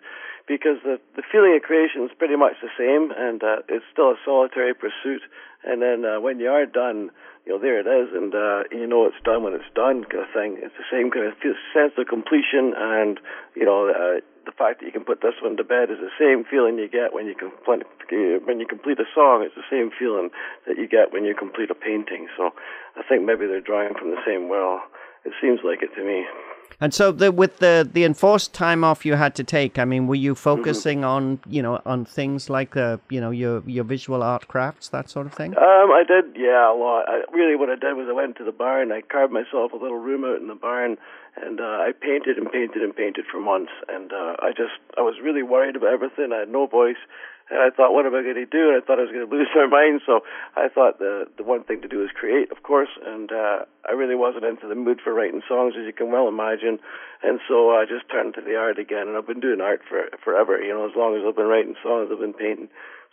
Because 0.47 0.77
the 0.83 0.99
the 1.15 1.23
feeling 1.31 1.55
of 1.55 1.63
creation 1.63 2.03
is 2.03 2.11
pretty 2.17 2.35
much 2.35 2.53
the 2.61 2.73
same, 2.77 3.11
and 3.15 3.43
uh, 3.43 3.63
it's 3.69 3.85
still 3.91 4.11
a 4.11 4.19
solitary 4.25 4.73
pursuit. 4.73 5.21
And 5.63 5.81
then 5.81 6.03
uh, 6.03 6.19
when 6.19 6.39
you 6.39 6.49
are 6.49 6.65
done, 6.65 7.11
you 7.45 7.53
know 7.53 7.59
there 7.59 7.79
it 7.79 7.87
is, 7.87 8.13
and 8.13 8.35
uh, 8.35 8.63
you 8.69 8.85
know 8.85 9.05
it's 9.05 9.23
done 9.23 9.43
when 9.43 9.53
it's 9.53 9.71
done, 9.73 10.03
kind 10.03 10.23
of 10.23 10.31
thing. 10.33 10.59
It's 10.59 10.75
the 10.75 10.89
same 10.91 11.11
kind 11.11 11.27
of 11.27 11.33
sense 11.73 11.93
of 11.97 12.07
completion, 12.07 12.75
and 12.75 13.19
you 13.55 13.63
know 13.65 13.87
uh, 13.87 14.19
the 14.45 14.51
fact 14.51 14.79
that 14.79 14.85
you 14.85 14.91
can 14.91 15.05
put 15.05 15.21
this 15.21 15.39
one 15.41 15.57
to 15.57 15.63
bed 15.63 15.89
is 15.89 15.99
the 15.99 16.13
same 16.19 16.43
feeling 16.43 16.77
you 16.77 16.89
get 16.89 17.13
when 17.13 17.27
you 17.27 17.35
complete 17.35 17.87
when 18.45 18.59
you 18.59 18.67
complete 18.67 18.99
a 18.99 19.07
song. 19.15 19.43
It's 19.43 19.55
the 19.55 19.67
same 19.71 19.91
feeling 19.91 20.29
that 20.67 20.77
you 20.77 20.87
get 20.87 21.11
when 21.11 21.23
you 21.25 21.33
complete 21.33 21.71
a 21.71 21.75
painting. 21.75 22.27
So 22.37 22.51
I 22.95 23.03
think 23.07 23.23
maybe 23.23 23.47
they're 23.47 23.63
drawing 23.63 23.95
from 23.95 24.11
the 24.11 24.21
same 24.27 24.49
well. 24.49 24.83
it 25.25 25.33
seems 25.41 25.59
like 25.63 25.81
it 25.81 25.95
to 25.95 26.03
me. 26.03 26.25
And 26.81 26.93
so, 26.93 27.11
the, 27.11 27.31
with 27.31 27.59
the 27.59 27.87
the 27.91 28.03
enforced 28.03 28.53
time 28.53 28.83
off 28.83 29.05
you 29.05 29.15
had 29.15 29.35
to 29.35 29.43
take, 29.43 29.77
I 29.79 29.85
mean, 29.85 30.07
were 30.07 30.15
you 30.15 30.33
Mm-hmm. 30.33 30.49
focusing 30.49 31.03
on 31.05 31.39
you 31.47 31.61
know 31.61 31.81
on 31.85 32.05
things 32.05 32.49
like 32.49 32.75
uh, 32.75 32.97
you 33.09 33.21
know 33.21 33.31
your 33.31 33.63
your 33.65 33.83
visual 33.83 34.21
art 34.23 34.47
crafts 34.47 34.89
that 34.89 35.09
sort 35.09 35.25
of 35.25 35.33
thing? 35.33 35.55
Um, 35.57 35.91
I 35.91 36.03
did, 36.07 36.35
yeah, 36.35 36.71
a 36.71 36.75
lot. 36.75 37.05
I, 37.07 37.23
really, 37.31 37.55
what 37.55 37.69
I 37.69 37.75
did 37.75 37.93
was 37.95 38.07
I 38.09 38.13
went 38.13 38.35
to 38.37 38.43
the 38.43 38.51
barn. 38.51 38.91
I 38.91 39.01
carved 39.01 39.33
myself 39.33 39.71
a 39.73 39.75
little 39.77 39.99
room 39.99 40.23
out 40.25 40.39
in 40.41 40.47
the 40.47 40.55
barn, 40.55 40.97
and 41.41 41.59
uh, 41.59 41.63
I 41.63 41.91
painted 41.99 42.37
and 42.37 42.51
painted 42.51 42.81
and 42.81 42.95
painted 42.95 43.25
for 43.31 43.39
months. 43.39 43.71
And 43.89 44.11
uh, 44.11 44.35
I 44.39 44.49
just, 44.49 44.77
I 44.97 45.01
was 45.01 45.15
really 45.23 45.43
worried 45.43 45.75
about 45.75 45.93
everything. 45.93 46.31
I 46.33 46.39
had 46.39 46.49
no 46.49 46.67
voice, 46.67 47.01
and 47.49 47.59
I 47.59 47.69
thought, 47.75 47.93
what 47.93 48.05
am 48.05 48.15
I 48.15 48.23
going 48.23 48.39
to 48.39 48.45
do? 48.45 48.71
And 48.71 48.79
I 48.79 48.85
thought 48.85 48.99
I 48.99 49.03
was 49.03 49.11
going 49.11 49.27
to 49.27 49.35
lose 49.35 49.47
my 49.55 49.67
mind. 49.67 50.01
So 50.05 50.21
I 50.55 50.69
thought 50.69 50.99
the 50.99 51.27
the 51.37 51.43
one 51.43 51.63
thing 51.63 51.81
to 51.81 51.87
do 51.87 52.03
is 52.03 52.09
create, 52.13 52.51
of 52.51 52.63
course. 52.63 52.89
And 53.05 53.31
uh, 53.31 53.65
I 53.87 53.91
really 53.91 54.15
wasn't 54.15 54.45
into 54.45 54.67
the 54.67 54.75
mood 54.75 54.99
for 55.03 55.13
writing 55.13 55.41
songs, 55.47 55.75
as 55.77 55.85
you 55.85 55.93
can 55.93 56.11
well 56.11 56.27
imagine. 56.27 56.79
And 57.21 57.39
so 57.47 57.71
I 57.71 57.85
just 57.85 58.09
turned 58.09 58.35
to 58.35 58.41
the 58.41 58.55
art 58.55 58.79
again, 58.79 59.07
and 59.07 59.17
I've 59.17 59.27
been 59.27 59.39
doing 59.39 59.61
art 59.61 59.81
for 59.87 60.09
forever. 60.23 60.61
You 60.61 60.73
know, 60.73 60.87
as 60.87 60.95
long 60.95 61.15
as 61.15 61.23
I've 61.27 61.35
been 61.35 61.51
writing 61.51 61.75
songs, 61.83 62.09
I've 62.11 62.19
been 62.19 62.33
painting. 62.33 62.69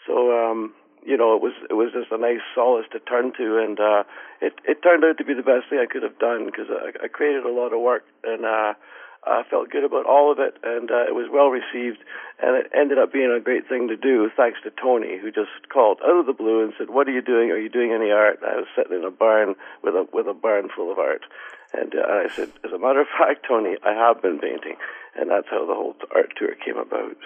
So 0.07 0.31
um, 0.33 0.75
you 1.05 1.17
know, 1.17 1.35
it 1.35 1.43
was 1.43 1.53
it 1.69 1.75
was 1.75 1.93
just 1.93 2.13
a 2.13 2.19
nice 2.19 2.45
solace 2.55 2.87
to 2.93 3.01
turn 3.01 3.33
to, 3.39 3.59
and 3.59 3.81
uh, 3.81 4.05
it 4.41 4.55
it 4.65 4.83
turned 4.83 5.05
out 5.05 5.19
to 5.19 5.25
be 5.25 5.35
the 5.35 5.43
best 5.47 5.69
thing 5.71 5.81
I 5.81 5.91
could 5.91 6.03
have 6.03 6.19
done 6.19 6.47
because 6.47 6.69
I, 6.71 7.05
I 7.05 7.09
created 7.09 7.45
a 7.45 7.53
lot 7.53 7.73
of 7.73 7.81
work 7.81 8.05
and 8.25 8.45
uh, 8.45 8.75
I 9.25 9.43
felt 9.51 9.71
good 9.71 9.85
about 9.85 10.07
all 10.07 10.33
of 10.33 10.39
it, 10.39 10.55
and 10.65 10.91
uh, 10.91 11.05
it 11.05 11.15
was 11.15 11.29
well 11.31 11.49
received, 11.49 11.99
and 12.41 12.57
it 12.57 12.71
ended 12.75 12.99
up 12.99 13.13
being 13.13 13.31
a 13.31 13.41
great 13.41 13.69
thing 13.69 13.89
to 13.89 13.97
do 13.97 14.31
thanks 14.35 14.59
to 14.65 14.71
Tony, 14.71 15.19
who 15.21 15.31
just 15.31 15.69
called 15.73 16.01
out 16.03 16.21
of 16.21 16.27
the 16.27 16.33
blue 16.33 16.63
and 16.65 16.73
said, 16.79 16.89
"What 16.91 17.07
are 17.07 17.13
you 17.13 17.21
doing? 17.21 17.51
Are 17.51 17.59
you 17.59 17.69
doing 17.69 17.93
any 17.93 18.11
art?" 18.11 18.41
I 18.43 18.57
was 18.57 18.67
sitting 18.75 18.97
in 18.97 19.05
a 19.05 19.11
barn 19.11 19.57
with 19.85 19.95
a 19.95 20.07
with 20.13 20.27
a 20.27 20.35
barn 20.35 20.69
full 20.75 20.91
of 20.91 20.99
art, 20.99 21.23
and 21.75 21.95
uh, 21.95 22.01
I 22.01 22.29
said, 22.35 22.51
"As 22.65 22.73
a 22.73 22.79
matter 22.79 23.01
of 23.01 23.09
fact, 23.19 23.45
Tony, 23.47 23.77
I 23.85 23.93
have 23.93 24.23
been 24.23 24.39
painting," 24.39 24.77
and 25.15 25.31
that's 25.31 25.49
how 25.51 25.67
the 25.67 25.75
whole 25.75 25.97
art 26.15 26.33
tour 26.39 26.55
came 26.65 26.79
about. 26.79 27.17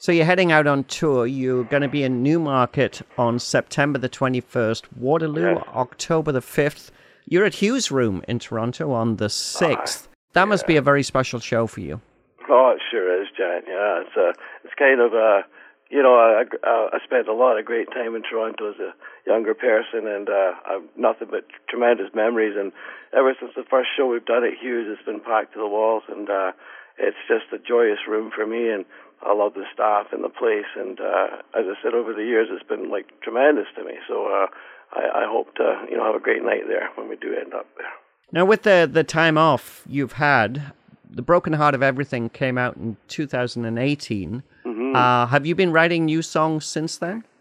So 0.00 0.12
you're 0.12 0.24
heading 0.24 0.52
out 0.52 0.66
on 0.66 0.84
tour. 0.84 1.26
You're 1.26 1.64
going 1.64 1.82
to 1.82 1.88
be 1.88 2.04
in 2.04 2.22
Newmarket 2.22 3.02
on 3.18 3.40
September 3.40 3.98
the 3.98 4.08
21st, 4.08 4.84
Waterloo 4.96 5.54
Yes. 5.56 5.64
October 5.74 6.30
the 6.30 6.40
5th. 6.40 6.90
You're 7.26 7.44
at 7.44 7.54
Hugh's 7.60 7.90
Room 7.90 8.22
in 8.28 8.38
Toronto 8.38 8.92
on 8.92 9.16
the 9.16 9.26
6th. 9.26 10.06
That 10.38 10.46
must 10.46 10.68
be 10.68 10.76
a 10.76 10.82
very 10.82 11.02
special 11.02 11.40
show 11.40 11.66
for 11.66 11.80
you. 11.80 12.00
Oh, 12.48 12.70
it 12.70 12.80
sure 12.90 13.10
is, 13.20 13.26
John. 13.36 13.66
Yeah, 13.66 14.06
it's 14.06 14.14
uh, 14.16 14.38
it's 14.62 14.74
kind 14.78 15.00
of 15.00 15.10
uh, 15.12 15.42
you 15.90 16.00
know, 16.00 16.14
I 16.14 16.46
I, 16.62 16.94
I 16.94 16.98
spent 17.02 17.26
a 17.26 17.34
lot 17.34 17.58
of 17.58 17.64
great 17.64 17.90
time 17.90 18.14
in 18.14 18.22
Toronto 18.22 18.70
as 18.70 18.78
a 18.78 18.94
younger 19.26 19.52
person, 19.54 20.06
and 20.06 20.28
uh, 20.30 20.54
I've 20.64 20.86
nothing 20.96 21.26
but 21.28 21.42
tremendous 21.68 22.14
memories. 22.14 22.54
And 22.54 22.70
ever 23.10 23.34
since 23.34 23.50
the 23.56 23.66
first 23.68 23.90
show 23.96 24.06
we've 24.06 24.24
done 24.24 24.44
at 24.44 24.54
Hugh's, 24.62 24.86
it's 24.86 25.02
been 25.02 25.18
packed 25.18 25.54
to 25.54 25.58
the 25.58 25.66
walls, 25.66 26.04
and 26.06 26.30
uh, 26.30 26.52
it's 26.98 27.18
just 27.26 27.50
a 27.50 27.58
joyous 27.58 28.06
room 28.06 28.30
for 28.30 28.46
me. 28.46 28.70
And 28.70 28.84
I 29.26 29.34
love 29.34 29.54
the 29.54 29.66
staff 29.74 30.14
and 30.14 30.22
the 30.22 30.30
place, 30.30 30.70
and 30.78 31.00
uh, 31.02 31.42
as 31.58 31.66
I 31.66 31.74
said, 31.82 31.98
over 31.98 32.14
the 32.14 32.22
years, 32.22 32.46
it's 32.54 32.62
been 32.62 32.94
like 32.94 33.10
tremendous 33.26 33.66
to 33.74 33.82
me. 33.82 33.98
So 34.06 34.30
uh, 34.30 34.46
I, 34.94 35.26
I 35.26 35.26
hope 35.26 35.50
to 35.56 35.82
you 35.90 35.96
know 35.98 36.06
have 36.06 36.14
a 36.14 36.22
great 36.22 36.46
night 36.46 36.70
there 36.70 36.94
when 36.94 37.08
we 37.10 37.16
do 37.16 37.34
end 37.34 37.54
up 37.54 37.66
there. 37.74 37.90
Now, 38.30 38.44
with 38.44 38.62
the, 38.62 38.88
the 38.90 39.04
time 39.04 39.38
off 39.38 39.82
you've 39.88 40.12
had, 40.12 40.72
The 41.10 41.22
Broken 41.22 41.54
Heart 41.54 41.74
of 41.74 41.82
Everything 41.82 42.28
came 42.28 42.58
out 42.58 42.76
in 42.76 42.98
2018. 43.08 44.42
Mm-hmm. 44.66 44.96
Uh, 44.96 45.26
have 45.26 45.46
you 45.46 45.54
been 45.54 45.72
writing 45.72 46.04
new 46.04 46.22
songs 46.22 46.64
since 46.64 46.98
then? 46.98 47.24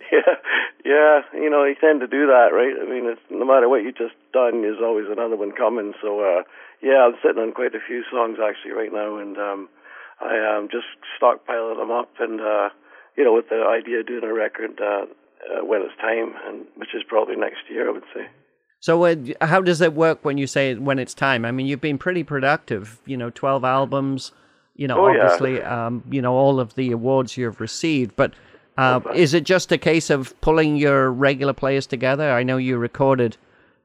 Yeah, 0.88 1.22
yeah. 1.34 1.42
You 1.42 1.50
know, 1.50 1.66
you 1.66 1.76
tend 1.76 2.00
to 2.00 2.08
do 2.08 2.28
that, 2.28 2.56
right? 2.56 2.72
I 2.80 2.90
mean, 2.90 3.12
it's 3.12 3.20
no 3.30 3.44
matter 3.44 3.68
what 3.68 3.84
you 3.84 3.92
just 3.92 4.16
done, 4.32 4.62
there's 4.62 4.80
always 4.82 5.08
another 5.12 5.36
one 5.36 5.52
coming. 5.52 5.94
So, 6.02 6.22
uh, 6.22 6.44
yeah, 6.82 7.04
I'm 7.04 7.20
sitting 7.22 7.44
on 7.44 7.52
quite 7.52 7.76
a 7.76 7.84
few 7.86 8.04
songs 8.10 8.38
actually 8.40 8.72
right 8.72 8.94
now, 8.94 9.18
and 9.18 9.38
um, 9.38 9.68
I 10.22 10.36
am 10.56 10.70
just 10.72 10.88
stockpiling 11.20 11.76
them 11.76 11.92
up, 11.92 12.10
and 12.20 12.40
uh, 12.40 12.70
you 13.18 13.26
know, 13.26 13.34
with 13.34 13.50
the 13.50 13.68
idea 13.68 14.00
of 14.00 14.08
doing 14.08 14.24
a 14.24 14.34
record 14.34 14.80
uh, 14.80 15.04
uh, 15.04 15.66
when 15.66 15.82
it's 15.82 16.00
time, 16.00 16.34
and 16.48 16.66
which 16.76 16.96
is 16.96 17.04
probably 17.04 17.36
next 17.36 17.68
year, 17.70 17.90
I 17.90 17.92
would 17.92 18.08
say. 18.14 18.28
So, 18.80 19.04
uh, 19.06 19.16
how 19.42 19.62
does 19.62 19.82
it 19.82 19.94
work 19.94 20.24
when 20.24 20.38
you 20.38 20.48
say 20.48 20.76
when 20.76 21.00
it's 21.00 21.14
time? 21.14 21.46
I 21.46 21.52
mean, 21.52 21.66
you've 21.68 21.82
been 21.82 21.98
pretty 21.98 22.24
productive. 22.24 23.00
You 23.06 23.18
know, 23.18 23.30
twelve 23.30 23.64
albums. 23.64 24.32
You 24.76 24.88
know, 24.88 25.06
Oh, 25.06 25.12
yeah. 25.12 25.24
obviously, 25.24 25.62
um, 25.64 26.04
you 26.12 26.22
know 26.22 26.34
all 26.36 26.60
of 26.60 26.76
the 26.76 26.92
awards 26.92 27.36
you've 27.38 27.60
received. 27.60 28.16
But 28.16 28.34
uh, 28.78 29.00
is 29.16 29.34
it 29.34 29.44
just 29.44 29.72
a 29.72 29.78
case 29.80 30.12
of 30.12 30.40
pulling 30.42 30.76
your 30.78 31.12
regular 31.12 31.54
players 31.54 31.88
together? 31.88 32.32
I 32.32 32.44
know 32.44 32.58
you 32.58 32.78
recorded 32.78 33.38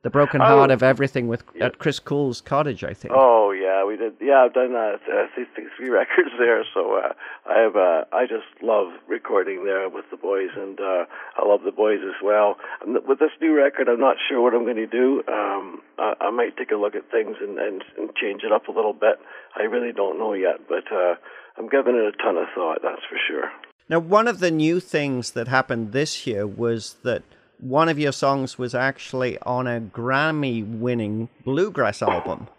the 0.03 0.11
Broken 0.11 0.41
Heart 0.41 0.71
Oh, 0.71 0.75
of 0.75 0.83
Everything 0.83 1.29
with 1.29 1.45
at 1.61 1.79
Chris 1.79 1.99
Coole's 2.01 2.41
cottage. 2.41 2.83
I 2.85 2.93
think. 2.93 3.15
Oh 3.17 3.53
yeah, 3.53 3.85
we 3.85 3.97
did. 3.97 4.15
Yeah, 4.21 4.45
I've 4.45 4.53
done 4.55 4.75
uh, 4.75 4.99
th- 4.99 5.31
th- 5.37 5.49
th- 5.55 5.69
three 5.77 5.89
records 6.01 6.31
there. 6.39 6.65
So 6.75 6.97
uh, 6.97 7.13
I 7.49 7.59
have. 7.61 7.77
Uh, 7.77 8.05
I 8.13 8.27
just 8.27 8.47
love 8.63 8.89
recording 9.09 9.65
there 9.65 9.89
with 9.89 10.05
the 10.11 10.17
boys, 10.17 10.51
and 10.57 10.79
uh, 10.81 11.05
I 11.39 11.47
love 11.47 11.61
the 11.65 11.71
boys 11.73 12.01
as 12.05 12.21
well. 12.23 12.57
And 12.85 12.99
with 13.07 13.21
this 13.21 13.31
new 13.41 13.55
record, 13.55 13.89
I'm 13.89 14.01
not 14.01 14.17
sure 14.29 14.41
what 14.43 14.55
I'm 14.55 14.65
going 14.65 14.77
to 14.77 14.87
do. 14.87 15.23
Um, 15.29 15.81
I, 15.99 16.15
I 16.21 16.31
might 16.31 16.57
take 16.57 16.73
a 16.73 16.77
look 16.77 16.95
at 16.97 17.09
things 17.11 17.37
and, 17.41 17.59
and 17.59 17.85
and 17.99 18.11
change 18.17 18.43
it 18.43 18.53
up 18.53 18.67
a 18.69 18.73
little 18.73 18.93
bit. 18.95 19.21
I 19.57 19.63
really 19.63 19.93
don't 19.93 20.19
know 20.19 20.33
yet, 20.35 20.67
but 20.69 20.91
uh, 20.93 21.15
I'm 21.57 21.69
giving 21.69 21.95
it 21.95 22.13
a 22.15 22.23
ton 22.23 22.37
of 22.37 22.49
thought. 22.55 22.79
That's 22.83 23.03
for 23.09 23.19
sure. 23.29 23.51
Now, 23.89 23.99
one 24.01 24.27
of 24.27 24.41
the 24.41 24.51
new 24.51 24.81
things 24.81 25.33
that 25.33 25.49
happened 25.49 25.93
this 25.93 26.27
year 26.27 26.47
was 26.47 26.97
that 27.03 27.23
one 27.63 27.89
of 27.89 27.97
your 27.97 28.13
songs 28.13 28.59
was 28.59 28.75
actually 28.75 29.39
on 29.43 29.69
a 29.69 29.81
Grammy-winning 29.81 31.29
bluegrass 31.45 32.03
album. 32.03 32.49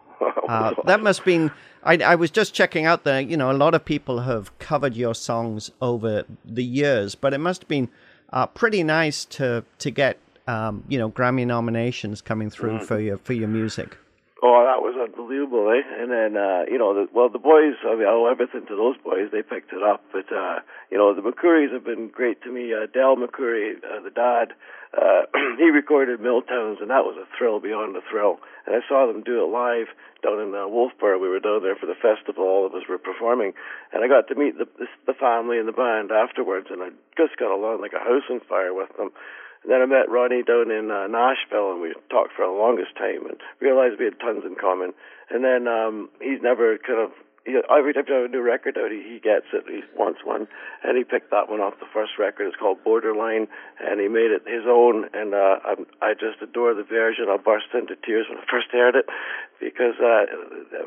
Uh, 0.50 0.74
that 0.84 1.02
must 1.02 1.20
have 1.20 1.26
been. 1.26 1.52
I, 1.84 1.96
I 2.00 2.16
was 2.16 2.30
just 2.30 2.54
checking 2.54 2.86
out 2.86 3.06
the. 3.06 3.24
You 3.24 3.38
know, 3.38 3.50
a 3.50 3.54
lot 3.54 3.74
of 3.74 3.86
people 3.86 4.20
have 4.20 4.56
covered 4.60 4.94
your 4.94 5.16
songs 5.16 5.72
over 5.82 6.26
the 6.44 6.66
years, 6.66 7.16
but 7.16 7.34
it 7.34 7.38
must 7.38 7.62
have 7.62 7.70
been 7.70 7.88
uh, 8.34 8.48
pretty 8.48 8.84
nice 8.84 9.24
to 9.26 9.64
to 9.80 9.90
get 9.90 10.20
um, 10.46 10.84
you 10.90 11.00
know 11.00 11.10
Grammy 11.10 11.48
nominations 11.48 12.22
coming 12.22 12.50
through 12.50 12.82
for 12.82 13.00
your 13.00 13.18
for 13.20 13.32
your 13.32 13.48
music. 13.48 13.98
Oh, 14.44 14.60
that 14.68 14.84
was 14.84 14.92
unbelievable, 15.00 15.72
eh? 15.72 15.88
And 15.88 16.12
then, 16.12 16.36
uh, 16.36 16.68
you 16.68 16.76
know, 16.76 16.92
the, 16.92 17.08
well, 17.16 17.32
the 17.32 17.40
boys, 17.40 17.80
I 17.88 17.96
mean, 17.96 18.04
I 18.04 18.12
owe 18.12 18.28
everything 18.28 18.68
to 18.68 18.76
those 18.76 19.00
boys. 19.00 19.32
They 19.32 19.40
picked 19.40 19.72
it 19.72 19.80
up. 19.80 20.04
But, 20.12 20.28
uh, 20.36 20.60
you 20.92 21.00
know, 21.00 21.16
the 21.16 21.24
McCourys 21.24 21.72
have 21.72 21.88
been 21.88 22.12
great 22.12 22.44
to 22.44 22.52
me. 22.52 22.76
Uh, 22.76 22.92
Del 22.92 23.16
McCoury, 23.16 23.80
uh, 23.80 24.04
the 24.04 24.12
dad, 24.12 24.52
uh, 24.92 25.32
he 25.58 25.72
recorded 25.72 26.20
Milltowns, 26.20 26.84
and 26.84 26.92
that 26.92 27.08
was 27.08 27.16
a 27.16 27.24
thrill 27.40 27.64
beyond 27.64 27.96
a 27.96 28.04
thrill. 28.04 28.44
And 28.68 28.76
I 28.76 28.84
saw 28.84 29.08
them 29.08 29.24
do 29.24 29.40
it 29.40 29.48
live 29.48 29.88
down 30.20 30.44
in 30.44 30.52
uh, 30.52 30.68
Wolfboro. 30.68 31.24
We 31.24 31.32
were 31.32 31.40
down 31.40 31.64
there 31.64 31.80
for 31.80 31.88
the 31.88 31.96
festival. 31.96 32.44
All 32.44 32.68
of 32.68 32.76
us 32.76 32.84
were 32.84 33.00
performing. 33.00 33.54
And 33.96 34.04
I 34.04 34.12
got 34.12 34.28
to 34.28 34.36
meet 34.36 34.60
the, 34.60 34.68
the, 34.76 34.92
the 35.08 35.16
family 35.16 35.56
and 35.56 35.72
the 35.72 35.80
band 35.80 36.12
afterwards, 36.12 36.68
and 36.70 36.84
I 36.84 36.92
just 37.16 37.40
got 37.40 37.56
along 37.56 37.80
like 37.80 37.96
a 37.96 38.04
house 38.04 38.28
on 38.28 38.42
fire 38.44 38.74
with 38.74 38.92
them. 39.00 39.16
Then 39.68 39.82
I 39.82 39.86
met 39.86 40.10
Ronnie 40.10 40.44
down 40.44 40.72
in 40.72 40.92
uh, 40.92 41.08
Nashville, 41.08 41.72
and 41.72 41.82
we 41.82 41.94
talked 42.10 42.36
for 42.36 42.46
the 42.46 42.52
longest 42.52 42.96
time, 42.98 43.26
and 43.26 43.40
realized 43.60 44.00
we 44.00 44.06
had 44.06 44.20
tons 44.20 44.44
in 44.46 44.56
common. 44.56 44.94
And 45.30 45.44
then 45.44 45.68
um, 45.68 46.10
he's 46.20 46.42
never 46.42 46.78
kind 46.78 47.00
of 47.00 47.12
he, 47.46 47.60
every 47.70 47.94
time 47.94 48.06
I 48.08 48.14
have 48.24 48.26
a 48.26 48.28
new 48.32 48.42
record 48.42 48.78
out, 48.78 48.92
he, 48.92 49.04
he 49.04 49.20
gets 49.20 49.48
it. 49.52 49.68
He 49.68 49.84
wants 49.98 50.24
one, 50.24 50.48
and 50.84 50.98
he 50.98 51.04
picked 51.04 51.32
that 51.32 51.50
one 51.50 51.60
off 51.60 51.80
the 51.80 51.92
first 51.94 52.14
record. 52.18 52.48
It's 52.48 52.56
called 52.56 52.84
Borderline, 52.84 53.48
and 53.80 54.00
he 54.00 54.08
made 54.08 54.32
it 54.32 54.48
his 54.48 54.64
own. 54.68 55.10
And 55.14 55.34
uh, 55.34 55.60
I'm, 55.66 55.86
I 56.02 56.14
just 56.14 56.42
adore 56.42 56.74
the 56.74 56.84
version. 56.84 57.28
I 57.28 57.38
burst 57.38 57.68
into 57.74 57.96
tears 58.00 58.28
when 58.30 58.40
I 58.40 58.46
first 58.50 58.72
heard 58.72 58.96
it 58.96 59.08
because 59.64 59.96
uh, 60.02 60.26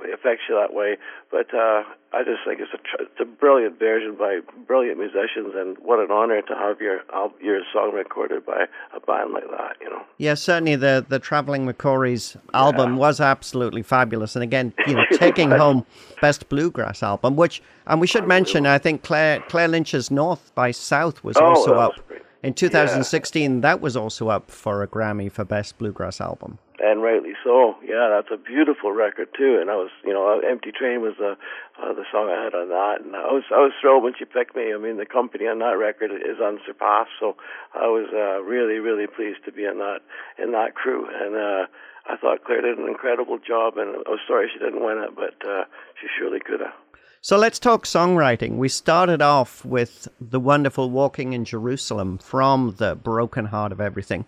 it 0.04 0.14
affects 0.14 0.42
you 0.48 0.54
that 0.54 0.74
way. 0.74 0.96
But 1.30 1.52
uh, 1.54 1.82
I 2.12 2.22
just 2.24 2.40
think 2.46 2.60
it's 2.60 2.72
a 2.74 2.78
tr- 2.78 3.02
it's 3.02 3.20
a 3.20 3.24
brilliant 3.24 3.78
version 3.78 4.14
by 4.16 4.40
brilliant 4.66 4.98
musicians, 4.98 5.54
and 5.54 5.76
what 5.78 5.98
an 5.98 6.10
honor 6.10 6.42
to 6.42 6.54
have 6.54 6.80
your 6.80 7.00
your 7.40 7.60
song 7.72 7.92
recorded 7.94 8.44
by 8.44 8.66
a 8.94 9.00
band 9.00 9.32
like 9.32 9.48
that. 9.50 9.76
You 9.80 9.90
know. 9.90 10.02
Yeah, 10.18 10.34
certainly 10.34 10.76
the 10.76 11.04
the 11.08 11.18
Traveling 11.18 11.66
McCourys 11.66 12.36
album 12.54 12.96
was 12.96 13.20
absolutely 13.20 13.82
fabulous, 13.82 14.36
and 14.36 14.42
again, 14.42 14.72
you 14.86 14.94
know, 14.94 15.04
taking 15.12 15.50
home 15.50 15.84
best 16.20 16.48
bluegrass 16.48 17.02
album, 17.02 17.36
which 17.36 17.62
and 17.86 18.00
we 18.00 18.06
should 18.06 18.26
mention, 18.26 18.66
I 18.66 18.78
think 18.78 19.02
Claire 19.02 19.40
Claire 19.48 19.68
Lynch's 19.68 20.10
North 20.10 20.52
by 20.54 20.70
South 20.70 21.22
was 21.24 21.36
Oh, 21.36 21.44
also 21.46 21.74
up 21.74 21.92
was 22.10 22.20
in 22.42 22.54
2016. 22.54 23.60
That 23.62 23.80
was 23.80 23.96
also 23.96 24.28
up 24.28 24.50
for 24.50 24.82
a 24.82 24.86
Grammy 24.88 25.30
for 25.30 25.44
best 25.44 25.78
bluegrass 25.78 26.20
album. 26.20 26.58
and 26.78 27.02
rightly 27.02 27.32
so. 27.46 27.78
Yeah, 27.86 28.10
that's 28.10 28.34
a 28.34 28.36
beautiful 28.36 28.90
record 28.90 29.28
too. 29.38 29.58
And 29.62 29.70
I 29.70 29.76
was, 29.78 29.90
you 30.02 30.12
know, 30.12 30.42
"Empty 30.42 30.72
Train" 30.74 31.00
was 31.00 31.14
the 31.18 31.38
uh, 31.78 31.94
the 31.94 32.02
song 32.10 32.26
I 32.26 32.42
had 32.42 32.54
on 32.58 32.68
that, 32.74 33.06
and 33.06 33.14
I 33.14 33.30
was 33.30 33.44
I 33.54 33.62
was 33.62 33.70
thrilled 33.80 34.02
when 34.02 34.14
she 34.18 34.24
picked 34.26 34.56
me. 34.56 34.74
I 34.74 34.78
mean, 34.78 34.98
the 34.98 35.06
company 35.06 35.46
on 35.46 35.60
that 35.60 35.78
record 35.78 36.10
is 36.10 36.42
unsurpassed, 36.42 37.14
so 37.20 37.36
I 37.72 37.86
was 37.86 38.10
uh, 38.10 38.42
really 38.42 38.82
really 38.82 39.06
pleased 39.06 39.46
to 39.46 39.52
be 39.52 39.64
in 39.64 39.78
that 39.78 40.02
in 40.42 40.50
that 40.52 40.74
crew, 40.74 41.06
and 41.06 41.36
uh, 41.36 41.70
I 42.10 42.16
thought 42.18 42.42
Claire 42.44 42.62
did 42.62 42.78
an 42.78 42.88
incredible 42.88 43.38
job, 43.38 43.78
and 43.78 44.02
I 44.02 44.10
was 44.10 44.20
sorry 44.26 44.50
she 44.52 44.58
didn't 44.58 44.84
win 44.84 44.98
it, 44.98 45.14
but 45.14 45.38
uh, 45.46 45.64
she 46.00 46.08
surely 46.18 46.40
could 46.40 46.60
have. 46.60 46.74
So 47.20 47.36
let's 47.36 47.58
talk 47.58 47.86
songwriting. 47.86 48.56
We 48.56 48.68
started 48.68 49.20
off 49.20 49.64
with 49.64 50.06
the 50.20 50.38
wonderful 50.38 50.90
Walking 50.90 51.32
in 51.32 51.44
Jerusalem 51.44 52.18
from 52.18 52.76
the 52.78 52.94
Broken 52.94 53.46
Heart 53.46 53.72
of 53.72 53.80
Everything. 53.80 54.24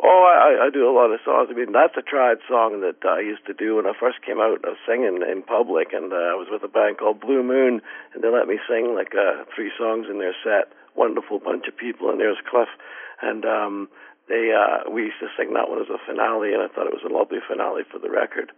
Oh, 0.00 0.24
I, 0.24 0.66
I 0.66 0.70
do 0.70 0.88
a 0.88 0.94
lot 0.94 1.12
of 1.12 1.20
songs. 1.24 1.48
I 1.50 1.54
mean, 1.54 1.72
that's 1.72 1.96
a 1.96 2.02
tried 2.02 2.38
song 2.48 2.80
that 2.80 3.04
I 3.06 3.20
used 3.20 3.46
to 3.46 3.54
do 3.54 3.76
when 3.76 3.86
I 3.86 3.92
first 3.98 4.24
came 4.24 4.40
out 4.40 4.64
of 4.64 4.80
singing 4.86 5.20
in 5.20 5.42
public, 5.42 5.92
and 5.92 6.12
uh, 6.12 6.32
I 6.32 6.36
was 6.38 6.48
with 6.50 6.64
a 6.64 6.72
band 6.72 6.98
called 6.98 7.20
Blue 7.20 7.42
Moon, 7.42 7.80
and 8.14 8.22
they 8.22 8.30
let 8.30 8.48
me 8.48 8.58
sing 8.66 8.94
like 8.94 9.14
uh, 9.14 9.44
three 9.54 9.70
songs 9.78 10.06
in 10.10 10.18
their 10.18 10.34
set. 10.42 10.72
Wonderful 10.96 11.38
bunch 11.38 11.68
of 11.68 11.76
people, 11.76 12.10
and 12.10 12.20
there's 12.20 12.40
Cliff, 12.50 12.68
and 13.22 13.44
um, 13.44 13.88
they 14.28 14.52
uh, 14.52 14.90
we 14.90 15.08
used 15.08 15.20
to 15.20 15.32
sing 15.38 15.54
that 15.54 15.70
one 15.70 15.80
as 15.80 15.88
a 15.88 16.02
finale, 16.04 16.52
and 16.52 16.62
I 16.62 16.68
thought 16.68 16.86
it 16.86 16.96
was 16.96 17.06
a 17.06 17.12
lovely 17.12 17.40
finale 17.46 17.82
for 17.90 17.98
the 17.98 18.10
record. 18.10 18.52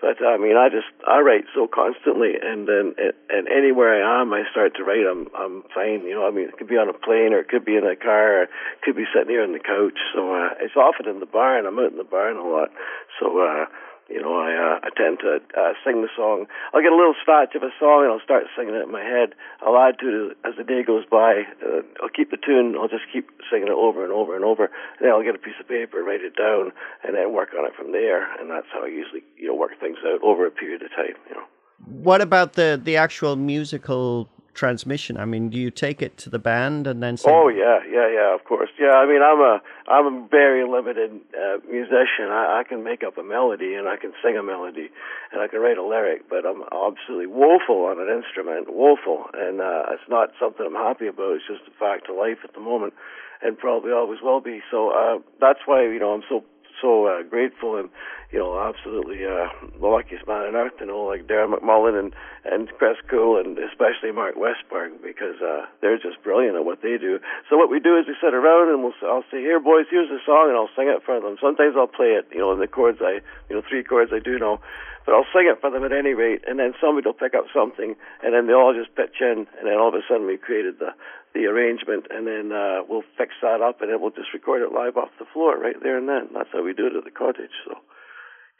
But 0.00 0.22
I 0.22 0.38
mean, 0.38 0.56
I 0.56 0.68
just 0.68 0.86
I 1.02 1.18
write 1.18 1.50
so 1.54 1.66
constantly, 1.66 2.38
and 2.40 2.68
then 2.68 2.94
and 3.30 3.48
anywhere 3.48 3.98
I 3.98 4.22
am, 4.22 4.32
I 4.32 4.44
start 4.50 4.76
to 4.76 4.84
write. 4.84 5.02
I'm 5.02 5.26
I'm 5.34 5.64
fine, 5.74 6.06
you 6.06 6.14
know. 6.14 6.26
I 6.26 6.30
mean, 6.30 6.46
it 6.46 6.56
could 6.56 6.68
be 6.68 6.78
on 6.78 6.88
a 6.88 6.94
plane, 6.94 7.34
or 7.34 7.40
it 7.40 7.48
could 7.48 7.64
be 7.64 7.74
in 7.74 7.82
a 7.82 7.96
car, 7.96 8.38
or 8.38 8.42
it 8.44 8.82
could 8.84 8.94
be 8.94 9.10
sitting 9.12 9.30
here 9.30 9.42
on 9.42 9.52
the 9.52 9.58
couch. 9.58 9.98
So 10.14 10.34
uh, 10.34 10.54
it's 10.62 10.76
often 10.76 11.10
in 11.10 11.18
the 11.18 11.26
barn. 11.26 11.66
I'm 11.66 11.78
out 11.80 11.90
in 11.90 11.98
the 11.98 12.06
barn 12.06 12.36
a 12.36 12.46
lot. 12.46 12.70
So 13.18 13.42
uh, 13.42 13.66
you 14.08 14.20
know, 14.22 14.32
I 14.40 14.56
uh, 14.56 14.76
I 14.82 14.88
tend 14.96 15.20
to 15.20 15.40
uh, 15.52 15.72
sing 15.84 16.00
the 16.00 16.08
song. 16.16 16.46
I'll 16.72 16.80
get 16.80 16.92
a 16.92 16.96
little 16.96 17.14
snatch 17.24 17.54
of 17.54 17.62
a 17.62 17.72
song 17.78 18.08
and 18.08 18.12
I'll 18.12 18.24
start 18.24 18.48
singing 18.56 18.74
it 18.74 18.82
in 18.82 18.90
my 18.90 19.04
head. 19.04 19.36
I'll 19.60 19.76
add 19.76 20.00
to 20.00 20.32
it 20.32 20.38
as 20.48 20.56
the 20.56 20.64
day 20.64 20.82
goes 20.82 21.04
by. 21.04 21.44
Uh, 21.60 21.84
I'll 22.00 22.08
keep 22.08 22.30
the 22.30 22.40
tune. 22.40 22.74
I'll 22.80 22.88
just 22.88 23.04
keep 23.12 23.28
singing 23.52 23.68
it 23.68 23.76
over 23.76 24.02
and 24.02 24.12
over 24.12 24.34
and 24.34 24.44
over. 24.44 24.64
And 24.64 25.02
then 25.04 25.10
I'll 25.12 25.22
get 25.22 25.34
a 25.34 25.38
piece 25.38 25.60
of 25.60 25.68
paper, 25.68 26.02
write 26.02 26.24
it 26.24 26.36
down, 26.36 26.72
and 27.04 27.14
then 27.14 27.32
work 27.32 27.50
on 27.52 27.68
it 27.68 27.76
from 27.76 27.92
there. 27.92 28.24
And 28.40 28.50
that's 28.50 28.66
how 28.72 28.84
I 28.84 28.88
usually 28.88 29.22
you 29.36 29.48
know 29.48 29.54
work 29.54 29.78
things 29.78 29.98
out 30.04 30.22
over 30.24 30.46
a 30.46 30.50
period 30.50 30.82
of 30.82 30.90
time. 30.90 31.16
You 31.28 31.36
know. 31.36 31.46
What 31.84 32.20
about 32.20 32.54
the 32.54 32.80
the 32.82 32.96
actual 32.96 33.36
musical 33.36 34.28
transmission? 34.58 35.16
I 35.16 35.24
mean, 35.24 35.48
do 35.48 35.56
you 35.56 35.70
take 35.70 36.02
it 36.02 36.18
to 36.18 36.28
the 36.28 36.38
band 36.38 36.86
and 36.86 37.00
then? 37.00 37.16
Sing? 37.16 37.32
Oh 37.32 37.46
yeah, 37.46 37.78
yeah, 37.88 38.10
yeah. 38.10 38.34
Of 38.34 38.42
course, 38.44 38.70
yeah. 38.78 38.98
I 38.98 39.06
mean, 39.06 39.22
I'm 39.22 39.38
a 39.38 39.62
I'm 39.86 40.06
a 40.10 40.28
very 40.28 40.66
limited 40.66 41.14
uh, 41.32 41.62
musician. 41.70 42.34
I, 42.34 42.60
I 42.60 42.62
can 42.68 42.82
make 42.82 43.04
up 43.06 43.16
a 43.16 43.22
melody 43.22 43.74
and 43.74 43.88
I 43.88 43.96
can 43.96 44.12
sing 44.22 44.36
a 44.36 44.42
melody 44.42 44.90
and 45.30 45.40
I 45.40 45.46
can 45.46 45.60
write 45.60 45.78
a 45.78 45.86
lyric, 45.86 46.28
but 46.28 46.44
I'm 46.44 46.62
absolutely 46.74 47.30
woeful 47.30 47.86
on 47.86 48.02
an 48.02 48.10
instrument, 48.10 48.66
woeful, 48.74 49.30
and 49.32 49.60
uh, 49.60 49.94
it's 49.94 50.08
not 50.10 50.30
something 50.40 50.66
I'm 50.66 50.74
happy 50.74 51.06
about. 51.06 51.38
It's 51.38 51.46
just 51.46 51.70
a 51.70 51.74
fact 51.78 52.10
of 52.10 52.16
life 52.16 52.42
at 52.42 52.54
the 52.54 52.60
moment, 52.60 52.94
and 53.42 53.56
probably 53.56 53.92
always 53.92 54.18
will 54.20 54.40
be. 54.40 54.60
So 54.70 54.90
uh, 54.90 55.22
that's 55.40 55.60
why 55.66 55.84
you 55.84 56.00
know 56.00 56.12
I'm 56.12 56.26
so 56.28 56.42
so 56.80 57.06
uh, 57.06 57.22
grateful 57.22 57.76
and 57.76 57.88
you 58.30 58.38
know 58.38 58.58
absolutely 58.60 59.24
uh, 59.24 59.48
the 59.80 59.86
luckiest 59.86 60.26
man 60.26 60.46
on 60.46 60.56
earth 60.56 60.76
to 60.78 60.86
know 60.86 61.04
like 61.04 61.26
Darren 61.26 61.54
McMullen 61.54 61.98
and 61.98 62.14
and 62.44 62.68
Chris 62.78 62.96
Coole 63.08 63.38
and 63.40 63.58
especially 63.58 64.12
Mark 64.12 64.36
Westberg 64.36 65.02
because 65.02 65.40
uh, 65.40 65.66
they're 65.80 65.98
just 65.98 66.22
brilliant 66.22 66.56
at 66.56 66.64
what 66.64 66.82
they 66.82 66.98
do. 66.98 67.18
So 67.48 67.56
what 67.56 67.70
we 67.70 67.80
do 67.80 67.96
is 67.98 68.06
we 68.06 68.16
sit 68.20 68.34
around 68.34 68.70
and 68.72 68.82
we'll 68.82 68.94
I'll 69.02 69.24
say 69.30 69.40
here 69.40 69.60
boys 69.60 69.86
here's 69.90 70.08
the 70.08 70.18
song 70.24 70.48
and 70.48 70.56
I'll 70.56 70.70
sing 70.76 70.88
it 70.88 71.02
for 71.04 71.20
them. 71.20 71.36
Sometimes 71.40 71.74
I'll 71.76 71.86
play 71.86 72.18
it 72.18 72.26
you 72.32 72.38
know 72.38 72.52
in 72.52 72.60
the 72.60 72.68
chords 72.68 72.98
I 73.00 73.20
you 73.48 73.56
know 73.56 73.62
three 73.68 73.82
chords 73.82 74.12
I 74.14 74.18
do 74.18 74.38
know. 74.38 74.60
But 75.08 75.16
I'll 75.16 75.32
sing 75.32 75.48
it 75.48 75.56
for 75.64 75.70
them 75.72 75.88
at 75.88 75.92
any 75.96 76.12
rate, 76.12 76.44
and 76.46 76.60
then 76.60 76.74
somebody 76.76 77.08
will 77.08 77.16
pick 77.16 77.32
up 77.32 77.48
something, 77.48 77.96
and 78.20 78.34
then 78.34 78.46
they 78.46 78.52
all 78.52 78.76
just 78.76 78.94
pitch 78.94 79.24
in, 79.24 79.48
and 79.56 79.64
then 79.64 79.80
all 79.80 79.88
of 79.88 79.94
a 79.94 80.04
sudden 80.04 80.26
we've 80.26 80.44
created 80.44 80.78
the 80.78 80.92
the 81.32 81.46
arrangement, 81.46 82.04
and 82.10 82.26
then 82.26 82.52
uh, 82.52 82.84
we'll 82.86 83.08
fix 83.16 83.32
that 83.40 83.62
up, 83.62 83.80
and 83.80 83.88
then 83.88 84.02
we'll 84.02 84.10
just 84.10 84.34
record 84.34 84.60
it 84.60 84.70
live 84.70 84.98
off 84.98 85.08
the 85.18 85.24
floor 85.32 85.56
right 85.56 85.80
there 85.82 85.96
and 85.96 86.10
then. 86.10 86.28
That's 86.34 86.52
how 86.52 86.62
we 86.62 86.74
do 86.74 86.88
it 86.88 86.92
at 86.94 87.04
the 87.04 87.10
cottage. 87.10 87.56
So 87.64 87.78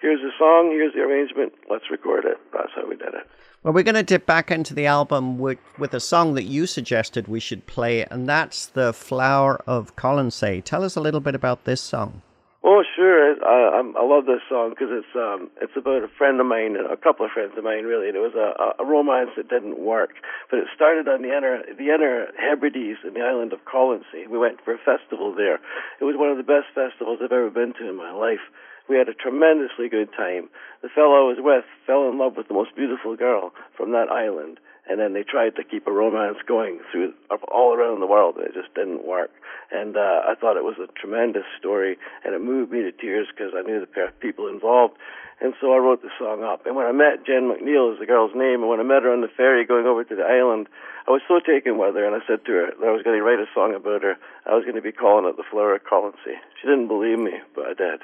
here's 0.01 0.23
the 0.23 0.33
song, 0.39 0.71
here's 0.73 0.95
the 0.95 1.01
arrangement, 1.01 1.53
let's 1.69 1.91
record 1.91 2.25
it. 2.25 2.39
That's 2.51 2.73
how 2.75 2.89
we 2.89 2.97
did 2.97 3.13
it. 3.13 3.29
Well, 3.63 3.75
we're 3.75 3.85
going 3.85 3.95
to 3.97 4.03
dip 4.03 4.25
back 4.25 4.51
into 4.51 4.73
the 4.73 4.87
album 4.87 5.39
with, 5.39 5.59
with 5.79 5.93
a 5.93 6.01
song 6.01 6.33
that 6.33 6.45
you 6.45 6.65
suggested 6.65 7.29
we 7.29 7.41
should 7.41 7.67
play, 7.67 8.07
and 8.07 8.27
that's 8.27 8.65
The 8.65 8.95
Flower 8.95 9.61
of 9.67 9.97
Colonsay. 9.97 10.65
Tell 10.65 10.83
us 10.83 10.97
a 10.97 11.03
little 11.03 11.21
bit 11.21 11.35
about 11.35 11.65
this 11.65 11.83
song. 11.83 12.23
Oh, 12.65 12.83
sure. 12.97 13.39
I, 13.39 13.79
I, 13.79 14.03
love 14.03 14.27
this 14.27 14.43
song 14.51 14.75
because 14.75 14.91
it's 14.91 15.15
um, 15.15 15.47
it's 15.63 15.79
about 15.79 16.03
a 16.03 16.11
friend 16.19 16.41
of 16.41 16.47
mine, 16.47 16.75
a 16.75 16.97
couple 16.97 17.25
of 17.25 17.31
friends 17.31 17.55
of 17.57 17.63
mine, 17.63 17.85
really. 17.87 18.09
And 18.11 18.17
it 18.17 18.21
was 18.21 18.35
a, 18.35 18.83
a 18.83 18.85
romance 18.85 19.31
that 19.39 19.49
didn't 19.49 19.79
work, 19.79 20.11
but 20.51 20.59
it 20.59 20.67
started 20.75 21.07
on 21.07 21.23
the 21.23 21.31
inner 21.31 21.63
the 21.63 21.95
inner 21.95 22.35
Hebrides 22.35 22.99
in 23.07 23.15
the 23.15 23.23
island 23.23 23.53
of 23.53 23.63
Colonsay. 23.63 24.27
We 24.29 24.39
went 24.39 24.59
for 24.65 24.75
a 24.75 24.83
festival 24.83 25.33
there. 25.39 25.63
It 26.03 26.05
was 26.05 26.19
one 26.19 26.35
of 26.35 26.37
the 26.37 26.43
best 26.43 26.75
festivals 26.75 27.23
I've 27.23 27.31
ever 27.31 27.51
been 27.51 27.75
to 27.79 27.89
in 27.89 27.97
my 27.97 28.11
life. 28.11 28.43
We 28.89 28.97
had 28.97 29.09
a 29.09 29.15
tremendously 29.15 29.89
good 29.89 30.11
time. 30.17 30.49
The 30.83 30.89
fellow 30.89 31.15
I 31.15 31.29
was 31.31 31.39
with 31.39 31.65
fell 31.87 31.98
in 32.09 32.19
love 32.19 32.37
with 32.37 32.49
the 32.49 32.55
most 32.55 32.75
beautiful 32.75 33.17
girl 33.17 33.53
from 33.77 33.93
that 33.93 34.09
island, 34.09 34.59
and 34.89 34.99
then 34.99 35.13
they 35.13 35.23
tried 35.23 35.57
to 35.57 35.65
keep 35.65 35.87
a 35.87 35.93
romance 35.93 36.39
going 36.47 36.81
through 36.91 37.13
all 37.53 37.75
around 37.75 38.01
the 38.01 38.07
world, 38.07 38.37
and 38.37 38.47
it 38.47 38.55
just 38.55 38.73
didn't 38.75 39.07
work. 39.07 39.31
And 39.71 39.97
uh, 39.97 40.25
I 40.25 40.35
thought 40.35 40.57
it 40.57 40.65
was 40.65 40.81
a 40.81 40.89
tremendous 40.99 41.45
story, 41.59 41.99
and 42.25 42.35
it 42.35 42.41
moved 42.41 42.73
me 42.73 42.83
to 42.83 42.93
tears 42.93 43.29
because 43.29 43.53
I 43.55 43.63
knew 43.63 43.81
the 43.81 44.13
people 44.21 44.49
involved. 44.49 44.95
And 45.41 45.55
so 45.61 45.73
I 45.73 45.79
wrote 45.79 46.03
the 46.03 46.11
song 46.19 46.43
up. 46.43 46.67
And 46.67 46.75
when 46.75 46.87
I 46.87 46.93
met 46.93 47.25
Jen 47.25 47.47
McNeil, 47.47 47.93
is 47.93 48.01
the 48.01 48.07
girl's 48.07 48.35
name, 48.35 48.65
and 48.65 48.69
when 48.69 48.81
I 48.81 48.83
met 48.83 49.05
her 49.05 49.13
on 49.13 49.21
the 49.21 49.29
ferry 49.37 49.65
going 49.65 49.87
over 49.87 50.03
to 50.03 50.17
the 50.17 50.25
island, 50.25 50.69
I 51.07 51.13
was 51.13 51.23
so 51.29 51.39
taken 51.39 51.79
with 51.79 51.95
her, 51.95 52.05
and 52.05 52.17
I 52.17 52.27
said 52.27 52.45
to 52.47 52.53
her 52.53 52.67
that 52.75 52.89
I 52.89 52.91
was 52.91 53.03
going 53.03 53.17
to 53.17 53.23
write 53.23 53.39
a 53.39 53.47
song 53.55 53.75
about 53.75 54.03
her. 54.03 54.17
I 54.47 54.55
was 54.55 54.65
going 54.65 54.77
to 54.77 54.83
be 54.83 54.93
calling 54.93 55.29
it 55.29 55.37
The 55.37 55.47
Flower 55.49 55.77
of 55.77 55.85
Colonsay. 55.85 56.41
She 56.61 56.67
didn't 56.67 56.89
believe 56.89 57.19
me, 57.19 57.39
but 57.55 57.67
I 57.67 57.75
did. 57.75 58.01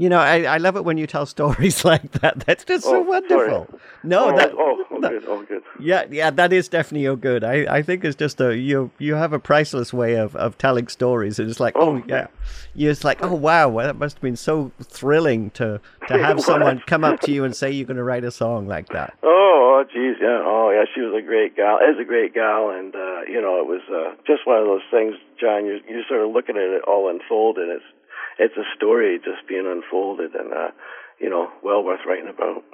You 0.00 0.08
know, 0.08 0.18
I, 0.18 0.44
I 0.44 0.56
love 0.56 0.76
it 0.76 0.84
when 0.86 0.96
you 0.96 1.06
tell 1.06 1.26
stories 1.26 1.84
like 1.92 2.10
that. 2.22 2.40
That's 2.46 2.64
just 2.64 2.84
so 2.84 2.96
Oh, 2.96 3.00
wonderful. 3.02 3.66
sorry. 3.68 3.80
No, 4.02 4.30
oh, 4.32 4.36
that, 4.36 4.52
oh, 4.54 4.84
oh, 4.90 5.00
good, 5.00 5.24
oh, 5.28 5.42
good. 5.42 5.62
yeah, 5.78 6.04
yeah, 6.10 6.30
that 6.30 6.54
is 6.54 6.68
definitely 6.68 7.02
your 7.02 7.16
good. 7.16 7.44
I, 7.44 7.66
I 7.78 7.82
think 7.82 8.02
it's 8.04 8.16
just 8.16 8.40
a 8.40 8.56
you 8.56 8.90
you 8.98 9.14
have 9.14 9.34
a 9.34 9.38
priceless 9.38 9.92
way 9.92 10.14
of, 10.14 10.34
of 10.36 10.56
telling 10.56 10.88
stories. 10.88 11.38
It's 11.38 11.60
like, 11.60 11.74
oh, 11.76 11.96
Oh, 11.98 12.02
yeah, 12.08 12.28
you're 12.74 12.92
just 12.92 13.04
like, 13.04 13.22
oh 13.22 13.34
wow, 13.34 13.68
well, 13.68 13.86
that 13.86 13.98
must 13.98 14.16
have 14.16 14.22
been 14.22 14.36
so 14.36 14.72
thrilling 14.82 15.50
to 15.60 15.80
to 16.08 16.18
have 16.26 16.40
someone 16.40 16.82
come 16.86 17.04
up 17.04 17.20
to 17.20 17.30
you 17.30 17.44
and 17.44 17.54
say 17.54 17.70
you're 17.70 17.86
going 17.86 17.98
to 17.98 18.04
write 18.04 18.24
a 18.24 18.30
song 18.30 18.66
like 18.66 18.88
that. 18.88 19.12
Oh, 19.22 19.82
oh, 19.82 19.84
geez, 19.92 20.16
yeah. 20.20 20.40
Oh, 20.42 20.70
yeah. 20.70 20.84
She 20.94 21.02
was 21.02 21.12
a 21.12 21.26
great 21.26 21.56
gal. 21.56 21.76
Is 21.78 22.00
a 22.00 22.04
great 22.04 22.32
gal, 22.32 22.70
and 22.70 22.94
uh, 22.94 23.20
you 23.28 23.40
know, 23.42 23.60
it 23.60 23.66
was 23.66 23.82
uh, 23.92 24.14
just 24.26 24.46
one 24.46 24.56
of 24.58 24.64
those 24.64 24.86
things, 24.90 25.14
John. 25.38 25.66
You're 25.66 25.80
you're 25.88 26.04
sort 26.08 26.22
of 26.24 26.32
looking 26.32 26.56
at 26.56 26.62
it 26.62 26.84
all 26.88 27.10
unfold, 27.10 27.58
and 27.58 27.70
it's 27.70 27.84
it's 28.40 28.56
a 28.56 28.64
story 28.74 29.18
just 29.18 29.46
being 29.46 29.66
unfolded, 29.66 30.34
and 30.34 30.52
uh, 30.52 30.70
you 31.20 31.28
know, 31.28 31.48
well 31.62 31.84
worth 31.84 32.00
writing 32.06 32.28
about. 32.28 32.64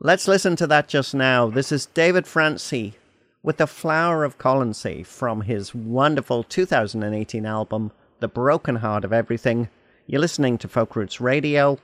Let's 0.00 0.26
listen 0.26 0.56
to 0.56 0.66
that 0.66 0.88
just 0.88 1.14
now. 1.14 1.48
This 1.48 1.70
is 1.70 1.86
David 1.86 2.26
Francey 2.26 2.94
with 3.40 3.58
The 3.58 3.68
Flower 3.68 4.24
of 4.24 4.38
Colonsay 4.38 5.06
from 5.06 5.42
his 5.42 5.74
wonderful 5.74 6.42
2018 6.42 7.46
album, 7.46 7.92
The 8.18 8.26
Broken 8.26 8.76
Heart 8.76 9.04
of 9.04 9.12
Everything. 9.12 9.68
You're 10.08 10.20
listening 10.20 10.58
to 10.58 10.68
Folk 10.68 10.96
Roots 10.96 11.20
Radio, 11.20 11.78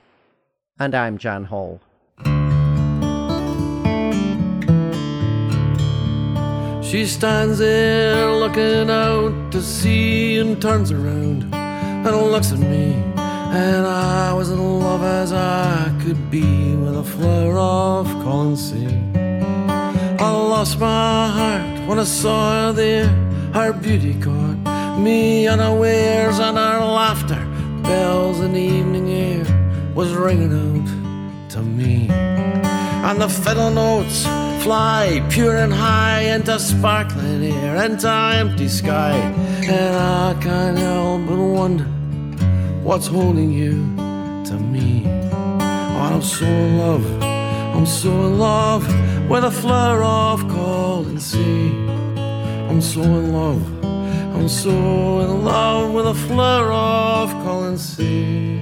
and 0.77 0.93
I'm 0.93 1.17
Jan 1.17 1.45
Hall. 1.45 1.79
She 6.83 7.05
stands 7.05 7.59
there 7.59 8.29
looking 8.31 8.89
out 8.89 9.51
to 9.53 9.61
sea 9.61 10.39
and 10.39 10.61
turns 10.61 10.91
around 10.91 11.53
and 11.53 12.31
looks 12.31 12.51
at 12.51 12.59
me. 12.59 13.18
And 13.51 13.87
I 13.87 14.31
was 14.31 14.51
in 14.51 14.79
love 14.79 15.01
as 15.01 15.33
I 15.33 15.91
could 16.03 16.29
be 16.29 16.75
with 16.75 16.95
a 16.95 17.03
flower 17.03 17.57
of 17.57 18.07
Colonsay. 18.23 18.93
I 20.21 20.29
lost 20.29 20.79
my 20.79 21.27
heart 21.27 21.87
when 21.87 21.97
I 21.97 22.03
saw 22.03 22.67
her 22.67 22.73
there. 22.73 23.07
Her 23.51 23.73
beauty 23.73 24.13
caught 24.21 24.99
me 24.99 25.47
unawares, 25.47 26.37
and 26.37 26.57
her 26.57 26.79
laughter, 26.79 27.43
bells 27.81 28.39
in 28.39 28.53
the 28.53 28.61
evening 28.61 29.09
air, 29.09 29.93
was 29.95 30.13
ringing 30.13 30.53
out 30.53 31.49
to 31.49 31.63
me. 31.63 32.07
And 32.11 33.19
the 33.19 33.29
fiddle 33.29 33.71
notes 33.71 34.25
fly 34.63 35.25
pure 35.31 35.57
and 35.57 35.73
high 35.73 36.21
into 36.35 36.59
sparkling 36.59 37.45
air, 37.45 37.83
into 37.83 38.11
empty 38.11 38.67
sky. 38.67 39.15
And 39.63 39.95
I 39.95 40.39
can't 40.39 40.77
help 40.77 41.25
but 41.25 41.37
wonder 41.37 41.98
what's 42.89 43.05
holding 43.05 43.51
you 43.51 43.75
to 44.43 44.55
me. 44.57 45.03
Oh, 45.05 46.09
I'm 46.11 46.23
so 46.23 46.47
in 46.47 46.79
love, 46.79 47.05
I'm 47.75 47.85
so 47.85 48.09
in 48.09 48.39
love 48.39 48.83
with 49.29 49.43
a 49.43 49.51
flower 49.51 50.01
of 50.01 50.41
Colonsay. 50.45 51.69
I'm 52.67 52.81
so 52.81 53.03
in 53.03 53.31
love, 53.31 53.61
I'm 54.35 54.49
so 54.49 54.71
in 55.23 55.43
love 55.43 55.93
with 55.93 56.07
a 56.07 56.15
flower 56.15 56.71
of 56.71 57.29
Colonsay. 57.45 57.59
And 57.69 57.79
sea. 57.79 58.59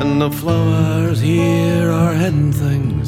And 0.00 0.12
the 0.22 0.30
flowers 0.30 1.20
here 1.20 1.90
are 1.90 2.14
hidden 2.14 2.52
things, 2.54 2.99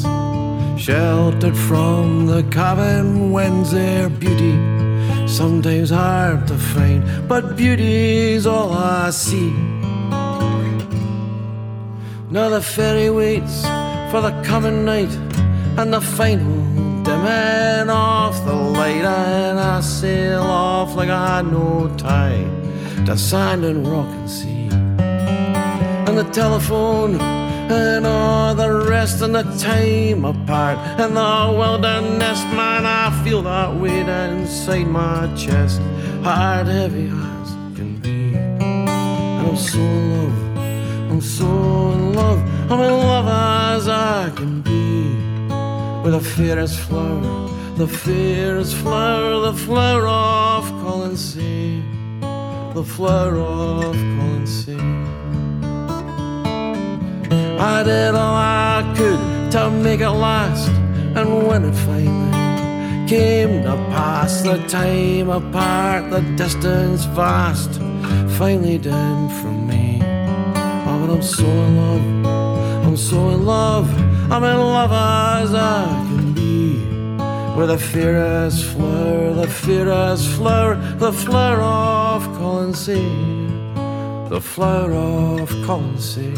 sheltered 0.83 1.57
from 1.57 2.27
the 2.27 2.43
cabin 2.51 3.31
winds. 3.31 3.71
Their 3.71 4.09
beauty 4.09 4.55
sometimes 5.29 5.91
hard 5.91 6.49
to 6.49 6.59
find, 6.59 7.01
but 7.29 7.57
beauty's 7.57 8.47
all 8.47 8.73
I 8.73 9.11
see. 9.11 9.53
Now 12.31 12.49
the 12.49 12.61
ferry 12.61 13.11
waits 13.11 13.63
for 14.11 14.21
the 14.27 14.35
coming 14.43 14.85
night, 14.85 15.15
and 15.79 15.93
the 15.93 16.01
final 16.01 16.57
dimming 17.05 17.89
off 17.89 18.45
the 18.45 18.55
light, 18.55 19.05
and 19.05 19.61
I 19.61 19.81
sail 19.83 20.43
off 20.43 20.97
like 20.97 21.11
I 21.11 21.37
had 21.37 21.47
no 21.47 21.95
tie 21.97 22.45
to 23.07 23.17
sand 23.17 23.65
and 23.65 23.87
rock 23.87 24.09
and 24.09 24.29
sea. 24.29 24.69
And 26.07 26.19
the 26.19 26.29
telephone 26.33 27.42
and 27.73 28.07
all 28.07 28.55
the 28.55 28.71
rest 28.89 29.23
and 29.23 29.35
the 29.35 29.43
time 29.59 30.25
apart. 30.25 30.79
And 31.01 31.17
the 31.17 31.55
wilderness, 31.59 32.41
man, 32.55 32.85
I 32.87 33.11
feel 33.25 33.43
that 33.43 33.75
weight 33.75 34.09
inside 34.09 34.87
my 34.87 35.33
chest, 35.37 35.81
hard, 36.23 36.67
heavy 36.67 37.09
as 37.09 37.51
can 37.77 37.99
be. 38.01 38.35
And 38.35 39.49
I'm 39.49 39.57
so 39.57 39.81
in 39.81 40.17
love, 40.17 41.11
I'm 41.11 41.21
so 41.21 41.47
in 41.93 42.15
love, 42.15 42.41
I'm 42.71 42.81
in 42.81 42.93
love 42.93 43.29
as 43.77 43.89
I 43.89 44.31
can 44.37 44.61
be. 44.61 44.73
With 46.05 46.15
the 46.15 46.21
fairest 46.21 46.79
flower, 46.81 47.49
the 47.77 47.87
fairest 47.87 48.75
flower, 48.77 49.41
the 49.51 49.55
flower 49.55 50.07
of 50.07 50.65
Colonsay, 50.83 51.83
the 52.75 52.85
flower 52.85 53.37
of 53.37 53.95
Colonsay. 53.95 55.42
I 57.59 57.83
did 57.83 58.15
all 58.15 58.35
I 58.35 58.95
could 58.97 59.53
to 59.53 59.71
make 59.71 60.01
it 60.01 60.11
last, 60.11 60.69
and 61.17 61.47
when 61.47 61.65
it 61.65 61.75
finally 61.75 63.09
came 63.09 63.63
to 63.65 63.77
pass, 63.91 64.43
the 64.43 64.57
time 64.69 65.29
apart, 65.29 66.11
the 66.11 66.21
distance 66.37 67.05
vast, 67.05 67.73
finally 68.39 68.79
dimmed 68.79 69.33
from 69.41 69.67
me. 69.67 70.01
Oh, 70.87 70.99
but 71.01 71.11
I'm 71.15 71.23
so 71.23 71.45
in 71.45 71.77
love, 71.77 72.87
I'm 72.87 72.97
so 72.97 73.29
in 73.31 73.45
love, 73.45 73.89
I'm 74.33 74.45
in 74.45 74.59
love 74.59 74.93
as 74.93 75.55
I 75.55 75.85
can 76.09 76.33
be. 76.33 76.79
With 77.57 77.69
the 77.69 77.79
fairest 77.79 78.65
flower, 78.65 79.35
the 79.35 79.47
fairest 79.47 80.27
flower, 80.29 80.77
the 80.97 81.13
flower 81.13 81.61
of 81.61 82.27
Colonsay, 82.39 83.62
the 84.33 84.41
flower 84.41 85.43
of 85.43 85.51
Colonsay. 85.67 86.35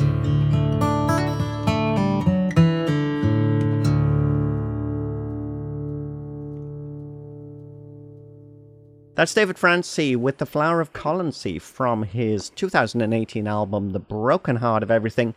That's 9.14 9.32
David 9.32 9.56
Francey 9.56 10.16
with 10.16 10.38
The 10.38 10.44
Flower 10.44 10.80
of 10.80 10.92
Colonsay 10.92 11.62
from 11.62 12.02
his 12.02 12.50
2018 12.50 13.46
album, 13.46 13.92
The 13.92 14.00
Broken 14.00 14.56
Heart 14.56 14.82
of 14.82 14.90
Everything. 14.90 15.36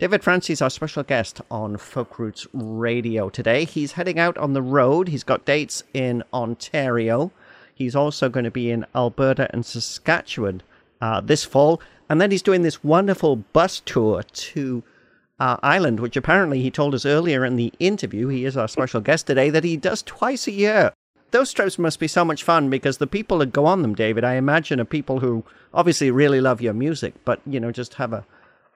David 0.00 0.24
Francey's 0.24 0.60
our 0.60 0.70
special 0.70 1.04
guest 1.04 1.42
on 1.48 1.76
Folk 1.76 2.18
Roots 2.18 2.44
Radio 2.52 3.28
today. 3.28 3.64
He's 3.64 3.92
heading 3.92 4.18
out 4.18 4.36
on 4.36 4.52
the 4.52 4.62
road. 4.62 5.06
He's 5.06 5.22
got 5.22 5.44
dates 5.44 5.84
in 5.94 6.24
Ontario. 6.32 7.30
He's 7.72 7.94
also 7.94 8.28
going 8.28 8.42
to 8.42 8.50
be 8.50 8.72
in 8.72 8.84
Alberta 8.96 9.48
and 9.52 9.64
Saskatchewan 9.64 10.64
uh, 11.04 11.20
this 11.20 11.44
fall. 11.44 11.80
And 12.08 12.20
then 12.20 12.30
he's 12.30 12.42
doing 12.42 12.62
this 12.62 12.82
wonderful 12.82 13.36
bus 13.36 13.82
tour 13.84 14.22
to 14.22 14.82
uh, 15.38 15.56
Ireland, 15.62 16.00
which 16.00 16.16
apparently 16.16 16.62
he 16.62 16.70
told 16.70 16.94
us 16.94 17.04
earlier 17.04 17.44
in 17.44 17.56
the 17.56 17.72
interview, 17.78 18.28
he 18.28 18.44
is 18.44 18.56
our 18.56 18.68
special 18.68 19.00
guest 19.00 19.26
today, 19.26 19.50
that 19.50 19.64
he 19.64 19.76
does 19.76 20.02
twice 20.02 20.46
a 20.46 20.52
year 20.52 20.92
those 21.34 21.52
trips 21.52 21.80
must 21.80 21.98
be 21.98 22.06
so 22.06 22.24
much 22.24 22.44
fun 22.44 22.70
because 22.70 22.98
the 22.98 23.08
people 23.08 23.38
that 23.38 23.52
go 23.52 23.66
on 23.66 23.82
them, 23.82 23.92
David, 23.92 24.22
I 24.22 24.34
imagine 24.34 24.80
are 24.80 24.84
people 24.84 25.18
who 25.18 25.42
obviously 25.74 26.12
really 26.12 26.40
love 26.40 26.62
your 26.62 26.74
music, 26.74 27.12
but 27.24 27.40
you 27.44 27.58
know 27.58 27.72
just 27.72 27.94
have 27.94 28.12
a 28.12 28.24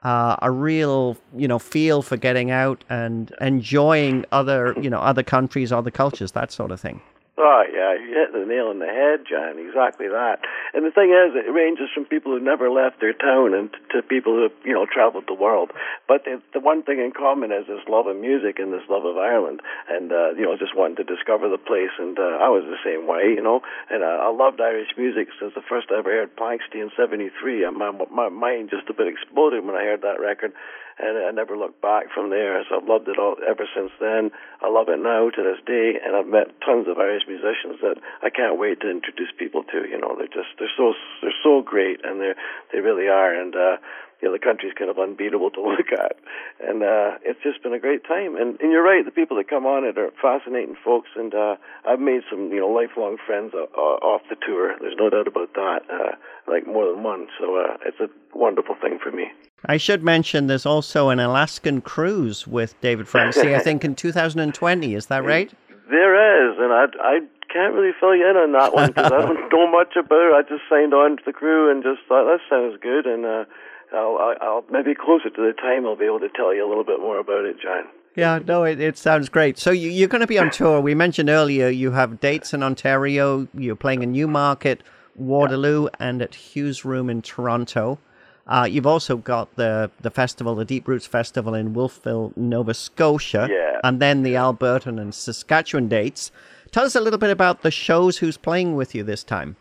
uh, 0.03 0.35
a 0.43 0.51
real 0.51 1.17
you 1.37 1.47
know 1.47 1.61
feel 1.61 2.03
for 2.03 2.17
getting 2.17 2.51
out 2.51 2.83
and 2.91 3.33
enjoying 3.41 4.25
other 4.33 4.75
you 4.81 4.91
know 4.91 4.99
other 4.99 5.23
countries, 5.23 5.71
other 5.71 5.93
cultures, 5.93 6.33
that 6.33 6.51
sort 6.51 6.73
of 6.73 6.81
thing. 6.81 7.01
Oh, 7.39 7.63
yeah, 7.71 7.95
you 7.95 8.19
hit 8.19 8.35
the 8.35 8.43
nail 8.43 8.67
on 8.67 8.83
the 8.83 8.91
head, 8.91 9.23
John. 9.23 9.63
Exactly 9.63 10.11
that. 10.11 10.43
And 10.75 10.83
the 10.83 10.91
thing 10.91 11.15
is, 11.15 11.39
it 11.39 11.47
ranges 11.47 11.87
from 11.95 12.05
people 12.05 12.35
who 12.35 12.43
never 12.43 12.67
left 12.67 12.99
their 12.99 13.15
town 13.15 13.55
and 13.55 13.71
to 13.95 14.03
people 14.03 14.35
who, 14.35 14.51
you 14.67 14.75
know, 14.75 14.91
traveled 14.91 15.31
the 15.31 15.39
world. 15.39 15.71
But 16.11 16.27
the, 16.27 16.43
the 16.53 16.59
one 16.59 16.83
thing 16.83 16.99
in 16.99 17.15
common 17.15 17.55
is 17.55 17.71
this 17.71 17.87
love 17.87 18.11
of 18.11 18.19
music 18.19 18.59
and 18.59 18.75
this 18.75 18.83
love 18.91 19.07
of 19.07 19.17
Ireland. 19.17 19.63
And, 19.87 20.11
uh, 20.11 20.35
you 20.35 20.51
know, 20.51 20.59
just 20.59 20.75
wanting 20.75 20.99
to 20.99 21.07
discover 21.07 21.47
the 21.47 21.63
place. 21.63 21.95
And 22.03 22.19
uh, 22.19 22.43
I 22.43 22.51
was 22.51 22.67
the 22.67 22.83
same 22.83 23.07
way, 23.07 23.31
you 23.31 23.43
know. 23.43 23.63
And 23.87 24.03
uh, 24.03 24.27
I 24.27 24.35
loved 24.35 24.59
Irish 24.61 24.99
music 24.99 25.31
since 25.39 25.55
the 25.55 25.63
first 25.63 25.95
I 25.95 26.03
ever 26.03 26.11
heard 26.11 26.35
Planxty 26.35 26.83
in 26.83 26.91
73. 26.99 27.63
And 27.63 27.79
my, 27.79 27.95
my 28.11 28.29
mind 28.35 28.75
just 28.75 28.91
a 28.91 28.95
bit 28.99 29.07
exploded 29.07 29.63
when 29.65 29.79
I 29.79 29.87
heard 29.87 30.03
that 30.03 30.19
record 30.19 30.51
and 30.99 31.19
I 31.19 31.31
never 31.31 31.57
looked 31.57 31.81
back 31.81 32.07
from 32.15 32.31
there. 32.31 32.63
So 32.69 32.77
I've 32.81 32.89
loved 32.89 33.09
it 33.09 33.19
all 33.19 33.37
ever 33.47 33.67
since 33.75 33.91
then. 34.01 34.31
I 34.63 34.69
love 34.69 34.89
it 34.89 34.99
now 34.99 35.31
to 35.31 35.43
this 35.43 35.63
day, 35.67 35.99
and 36.05 36.17
I've 36.17 36.27
met 36.27 36.55
tons 36.65 36.89
of 36.89 36.99
Irish 36.99 37.25
musicians 37.29 37.81
that 37.83 37.97
I 38.23 38.31
can't 38.31 38.59
wait 38.59 38.81
to 38.83 38.91
introduce 38.91 39.31
people 39.39 39.63
to. 39.71 39.89
You 39.89 39.99
know, 40.01 40.15
they're 40.19 40.29
just 40.29 40.55
they're 40.59 40.73
so 40.77 40.95
they're 41.23 41.43
so 41.43 41.63
great, 41.63 42.05
and 42.05 42.21
they 42.21 42.33
they 42.73 42.81
really 42.81 43.09
are, 43.09 43.33
and. 43.35 43.55
uh 43.55 43.77
you 44.21 44.27
know, 44.29 44.33
the 44.35 44.43
country's 44.43 44.75
kind 44.75 44.91
of 44.91 44.99
unbeatable 44.99 45.51
to 45.51 45.63
look 45.71 45.93
at. 45.93 46.17
And 46.61 46.83
uh 46.83 47.19
it's 47.23 47.43
just 47.43 47.63
been 47.63 47.73
a 47.73 47.79
great 47.79 48.05
time. 48.05 48.37
And 48.37 48.59
and 48.61 48.73
you're 48.73 48.83
right, 48.83 49.05
the 49.05 49.11
people 49.13 49.37
that 49.37 49.49
come 49.49 49.67
on 49.67 49.85
it 49.85 49.97
are 49.99 50.11
fascinating 50.21 50.77
folks 50.85 51.11
and 51.17 51.35
uh 51.35 51.57
I've 51.87 52.01
made 52.01 52.23
some, 52.31 52.51
you 52.53 52.61
know, 52.61 52.69
lifelong 52.69 53.17
friends 53.25 53.53
uh, 53.55 53.63
off 53.79 54.23
the 54.29 54.37
tour. 54.45 54.75
There's 54.81 54.97
no 54.99 55.11
doubt 55.11 55.29
about 55.29 55.55
that. 55.55 55.81
Uh 55.91 56.17
like 56.51 56.67
more 56.67 56.91
than 56.93 57.03
one. 57.03 57.29
So 57.39 57.57
uh 57.57 57.77
it's 57.87 58.01
a 58.01 58.09
wonderful 58.37 58.75
thing 58.81 58.99
for 59.03 59.13
me. 59.13 59.31
I 59.65 59.77
should 59.77 60.03
mention 60.03 60.47
there's 60.47 60.67
also 60.67 61.09
an 61.09 61.19
Alaskan 61.19 61.81
cruise 61.81 62.47
with 62.47 62.81
David 62.81 63.09
Francey, 63.09 63.55
I 63.55 63.59
think 63.59 63.85
in 63.85 63.95
2020. 63.95 64.95
Is 64.95 65.07
that 65.07 65.25
right? 65.25 65.53
There 65.91 66.51
is, 66.51 66.59
and 66.59 66.73
I, 66.73 66.85
I 67.01 67.19
can't 67.53 67.75
really 67.75 67.93
fill 67.99 68.15
you 68.15 68.29
in 68.29 68.37
on 68.37 68.53
that 68.53 68.75
one 68.75 68.89
because 68.89 69.11
I 69.11 69.21
don't 69.21 69.53
know 69.53 69.71
much 69.71 69.97
about 69.97 70.31
it. 70.31 70.35
I 70.35 70.43
just 70.43 70.63
signed 70.69 70.95
on 70.95 71.17
to 71.17 71.23
the 71.25 71.33
crew 71.33 71.71
and 71.71 71.83
just 71.83 72.01
thought 72.09 72.25
that 72.25 72.41
sounds 72.49 72.79
good, 72.81 73.07
and 73.07 73.25
uh, 73.25 73.45
I'll, 73.93 74.37
I'll 74.41 74.65
maybe 74.71 74.95
closer 74.95 75.31
to 75.31 75.43
the 75.43 75.55
time 75.55 75.87
I'll 75.87 75.97
be 75.97 76.05
able 76.05 76.21
to 76.21 76.29
tell 76.29 76.55
you 76.55 76.67
a 76.67 76.69
little 76.69 76.85
bit 76.85 77.01
more 77.01 77.19
about 77.19 77.45
it, 77.45 77.57
John. 77.61 77.85
Yeah, 78.15 78.41
no, 78.47 78.65
it, 78.65 78.81
it 78.81 78.99
sounds 78.99 79.29
great. 79.29 79.59
So 79.59 79.71
you, 79.71 79.91
you're 79.91 80.09
going 80.09 80.21
to 80.21 80.27
be 80.27 80.39
on 80.39 80.51
tour. 80.51 80.81
We 80.81 80.95
mentioned 80.95 81.31
earlier 81.31 81.69
you 81.69 81.93
have 81.93 82.21
dates 82.21 82.53
in 82.53 82.63
Ontario. 82.63 83.49
You're 83.55 83.77
playing 83.77 84.03
in 84.03 84.13
Newmarket, 84.13 84.83
Waterloo, 85.15 85.89
and 85.99 86.21
at 86.21 86.35
Hugh's 86.35 86.85
Room 86.85 87.11
in 87.11 87.23
Toronto. 87.23 87.99
Uh, 88.49 88.67
you've 88.69 88.87
also 88.87 89.17
got 89.17 89.55
the 89.57 89.91
the 90.01 90.11
festival, 90.11 90.55
the 90.55 90.65
Deep 90.65 90.89
Roots 90.89 91.07
Festival 91.07 91.55
in 91.55 91.75
Wolfville, 91.75 92.33
Nova 92.37 92.75
Scotia, 92.75 93.49
yeah. 93.51 93.81
and 93.85 94.01
then 94.01 94.23
the 94.23 94.35
Albertan 94.35 95.01
and 95.01 95.15
Saskatchewan 95.15 95.89
dates. 95.89 96.33
Tell 96.71 96.85
us 96.85 96.95
a 96.95 97.01
little 97.01 97.19
bit 97.19 97.31
about 97.31 97.63
the 97.63 97.71
shows. 97.71 98.19
Who's 98.19 98.37
playing 98.37 98.77
with 98.77 98.95
you 98.95 99.03
this 99.03 99.25
time? 99.25 99.57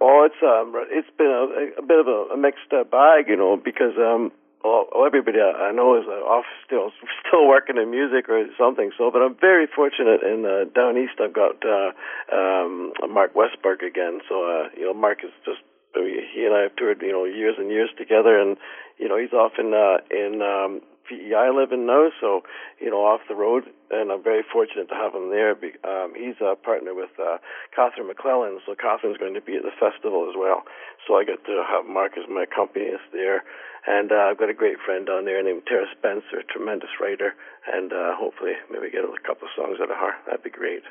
Oh, 0.00 0.28
it's 0.28 0.42
um, 0.42 0.72
it's 0.90 1.08
been 1.16 1.26
a, 1.26 1.80
a 1.80 1.86
bit 1.86 2.00
of 2.00 2.06
a, 2.06 2.34
a 2.34 2.36
mixed 2.36 2.72
uh, 2.72 2.84
bag, 2.84 3.28
you 3.28 3.36
know, 3.36 3.56
because 3.56 3.96
um, 3.98 4.32
well, 4.64 4.88
everybody 5.06 5.38
I 5.40 5.72
know 5.72 5.98
is 5.98 6.04
uh, 6.08 6.24
off 6.24 6.44
still 6.64 6.90
still 7.26 7.46
working 7.46 7.76
in 7.76 7.90
music 7.90 8.28
or 8.28 8.46
something. 8.58 8.90
So, 8.98 9.10
but 9.10 9.22
I'm 9.22 9.36
very 9.40 9.66
fortunate 9.66 10.22
in 10.22 10.44
uh, 10.44 10.68
down 10.74 10.96
east. 10.96 11.20
I've 11.22 11.32
got 11.32 11.62
uh, 11.64 11.92
um, 12.34 12.92
Mark 13.08 13.34
Westberg 13.34 13.86
again. 13.86 14.20
So, 14.28 14.44
uh, 14.44 14.68
you 14.76 14.86
know, 14.86 14.94
Mark 14.94 15.24
is 15.24 15.30
just 15.44 15.60
he 15.94 16.44
and 16.44 16.54
I 16.54 16.62
have 16.62 16.76
toured, 16.76 17.02
you 17.02 17.12
know, 17.12 17.24
years 17.24 17.56
and 17.58 17.70
years 17.70 17.90
together, 17.98 18.38
and 18.38 18.56
you 18.98 19.08
know, 19.08 19.18
he's 19.18 19.32
off 19.32 19.52
in 19.58 19.72
uh, 19.72 19.98
in 20.10 20.42
um, 20.42 20.80
PEI 21.08 21.50
living 21.54 21.86
now, 21.86 22.10
so 22.20 22.42
you 22.80 22.90
know, 22.90 23.06
off 23.06 23.20
the 23.28 23.34
road, 23.34 23.64
and 23.90 24.10
I'm 24.10 24.22
very 24.22 24.42
fortunate 24.42 24.88
to 24.88 24.94
have 24.94 25.14
him 25.14 25.30
there. 25.30 25.54
Um, 25.84 26.12
he's 26.14 26.36
a 26.42 26.56
partner 26.56 26.94
with 26.94 27.14
uh, 27.18 27.38
Catherine 27.74 28.08
MacLellan, 28.08 28.60
so 28.66 28.74
Catherine's 28.74 29.18
going 29.18 29.34
to 29.34 29.40
be 29.40 29.56
at 29.56 29.62
the 29.62 29.74
festival 29.78 30.28
as 30.28 30.36
well. 30.36 30.62
So 31.06 31.16
I 31.16 31.24
get 31.24 31.44
to 31.46 31.62
have 31.62 31.86
Mark 31.86 32.18
as 32.18 32.28
my 32.28 32.44
accompanist 32.44 33.06
there, 33.12 33.44
and 33.86 34.10
uh, 34.10 34.28
I've 34.30 34.38
got 34.38 34.50
a 34.50 34.54
great 34.54 34.78
friend 34.84 35.06
down 35.06 35.24
there 35.24 35.42
named 35.42 35.62
Tara 35.66 35.86
Spencer, 35.96 36.42
a 36.42 36.52
tremendous 36.52 36.90
writer, 37.00 37.34
and 37.72 37.92
uh, 37.92 38.18
hopefully 38.18 38.58
maybe 38.70 38.90
get 38.90 39.04
a 39.04 39.14
couple 39.26 39.46
of 39.48 39.54
songs 39.54 39.78
out 39.80 39.90
of 39.90 39.96
her. 39.96 40.12
That'd 40.26 40.42
be 40.42 40.50
great. 40.50 40.82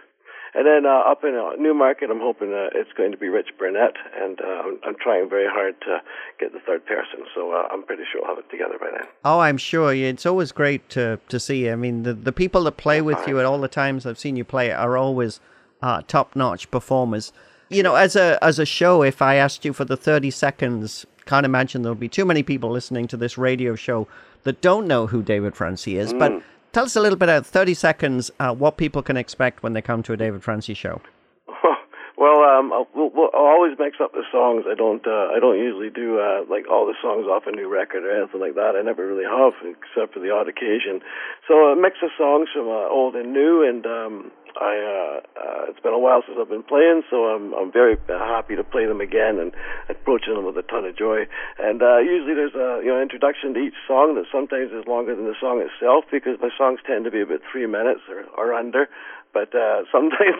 And 0.54 0.66
then 0.66 0.86
uh, 0.86 1.00
up 1.00 1.24
in 1.24 1.36
uh, 1.36 1.56
Newmarket, 1.62 2.10
I'm 2.10 2.20
hoping 2.20 2.54
uh, 2.54 2.70
it's 2.74 2.92
going 2.94 3.12
to 3.12 3.18
be 3.18 3.28
Rich 3.28 3.50
Burnett, 3.58 3.96
and 4.16 4.40
uh, 4.40 4.46
I'm, 4.46 4.80
I'm, 4.86 4.96
trying 4.96 5.30
very 5.30 5.48
hard 5.48 5.80
to 5.82 6.02
get 6.40 6.54
the 6.54 6.60
third 6.60 6.86
person. 6.86 7.26
So 7.34 7.52
uh, 7.52 7.68
I'm 7.72 7.84
pretty 7.84 8.04
sure 8.12 8.22
I'll 8.24 8.36
have 8.36 8.44
it 8.44 8.50
together 8.50 8.78
by 8.80 8.92
then. 8.92 9.08
Oh, 9.26 9.40
I'm 9.40 9.58
sure. 9.58 9.94
It's 9.94 10.26
always 10.26 10.52
great 10.52 10.88
to 10.90 11.20
to 11.28 11.40
see. 11.40 11.70
I 11.70 11.76
mean, 11.76 12.04
the 12.04 12.14
the 12.14 12.32
people 12.32 12.64
that 12.66 12.78
play 12.78 13.02
with 13.02 13.28
you 13.28 13.40
at 13.40 13.46
all 13.46 13.60
the 13.60 13.68
times 13.68 14.06
I've 14.06 14.20
seen 14.20 14.36
you 14.36 14.46
play 14.46 14.72
are 14.72 14.98
always 14.98 15.40
uh, 15.82 16.02
top 16.08 16.36
notch 16.36 16.72
performers. 16.72 17.34
You 17.70 17.84
know, 17.84 17.96
as 17.96 18.16
a 18.16 18.42
as 18.44 18.60
a 18.60 18.66
show, 18.66 19.02
if 19.04 19.22
I 19.22 19.36
asked 19.36 19.66
you 19.66 19.74
for 19.74 19.86
the 19.86 19.98
30 19.98 20.32
seconds, 20.32 21.06
can't 21.26 21.46
imagine 21.46 21.82
there'll 21.82 21.96
be 21.96 22.10
too 22.10 22.26
many 22.26 22.44
people 22.44 22.70
listening 22.70 23.08
to 23.08 23.18
this 23.18 23.38
radio 23.38 23.76
show 23.76 24.08
that 24.44 24.62
don't 24.62 24.88
know 24.88 25.08
who 25.08 25.22
David 25.22 25.56
Francey 25.56 25.98
is, 25.98 26.14
mm. 26.14 26.20
but 26.20 26.42
Tell 26.76 26.84
us 26.84 26.98
a 26.98 27.00
little 27.00 27.18
bit, 27.18 27.30
out 27.30 27.46
30 27.46 27.74
seconds, 27.74 28.32
uh, 28.38 28.54
what 28.54 28.76
people 28.76 29.02
can 29.02 29.16
expect 29.16 29.64
when 29.64 29.72
they 29.72 29.82
come 29.82 30.04
to 30.04 30.12
a 30.12 30.18
David 30.18 30.44
Francey 30.44 30.74
show. 30.74 31.00
Well, 32.18 32.44
um, 32.48 32.72
I'll, 32.72 32.88
we'll, 32.96 33.12
I'll 33.36 33.60
always 33.60 33.76
mix 33.78 33.98
up 34.02 34.14
the 34.14 34.24
songs. 34.32 34.64
I 34.72 34.74
don't. 34.74 35.06
Uh, 35.06 35.36
I 35.36 35.40
don't 35.40 35.60
usually 35.60 35.90
do 35.90 36.18
uh, 36.18 36.48
like 36.50 36.64
all 36.72 36.88
the 36.88 36.96
songs 37.04 37.28
off 37.28 37.44
a 37.46 37.52
new 37.52 37.68
record 37.68 38.06
or 38.06 38.10
anything 38.10 38.40
like 38.40 38.56
that. 38.56 38.80
I 38.80 38.82
never 38.82 39.06
really 39.06 39.28
have, 39.28 39.52
except 39.68 40.14
for 40.14 40.22
the 40.22 40.32
odd 40.32 40.48
occasion. 40.48 41.04
So 41.46 41.76
a 41.76 41.76
mix 41.76 41.98
of 42.02 42.12
songs 42.18 42.48
from 42.56 42.72
uh, 42.72 42.88
old 42.88 43.16
and 43.16 43.34
new, 43.34 43.68
and 43.68 43.86
um, 43.86 44.32
I 44.60 44.74
uh, 44.78 45.16
uh, 45.36 45.70
it's 45.70 45.80
been 45.80 45.94
a 45.94 46.00
while 46.00 46.24
since 46.26 46.38
I've 46.40 46.50
been 46.50 46.64
playing, 46.64 47.04
so 47.10 47.26
I'm 47.26 47.54
I'm 47.54 47.72
very 47.72 47.98
happy 48.08 48.56
to 48.56 48.64
play 48.64 48.86
them 48.86 49.02
again 49.02 49.40
and 49.40 49.52
approaching 49.90 50.36
them 50.36 50.46
with 50.46 50.58
a 50.58 50.64
ton 50.64 50.86
of 50.86 50.98
joy. 50.98 51.28
And 51.60 51.82
uh, 51.82 52.00
usually 52.00 52.34
there's 52.34 52.56
a 52.56 52.82
you 52.84 52.92
know 52.92 53.02
introduction 53.02 53.54
to 53.54 53.60
each 53.60 53.78
song 53.88 54.16
that 54.16 54.26
sometimes 54.32 54.72
is 54.72 54.88
longer 54.88 55.16
than 55.16 55.26
the 55.26 55.36
song 55.40 55.62
itself 55.62 56.06
because 56.12 56.40
my 56.42 56.50
songs 56.58 56.80
tend 56.86 57.06
to 57.06 57.12
be 57.12 57.22
about 57.22 57.42
three 57.52 57.66
minutes 57.66 58.02
or, 58.10 58.24
or 58.38 58.54
under. 58.54 58.88
But 59.36 59.52
uh, 59.52 59.84
sometimes 59.92 60.40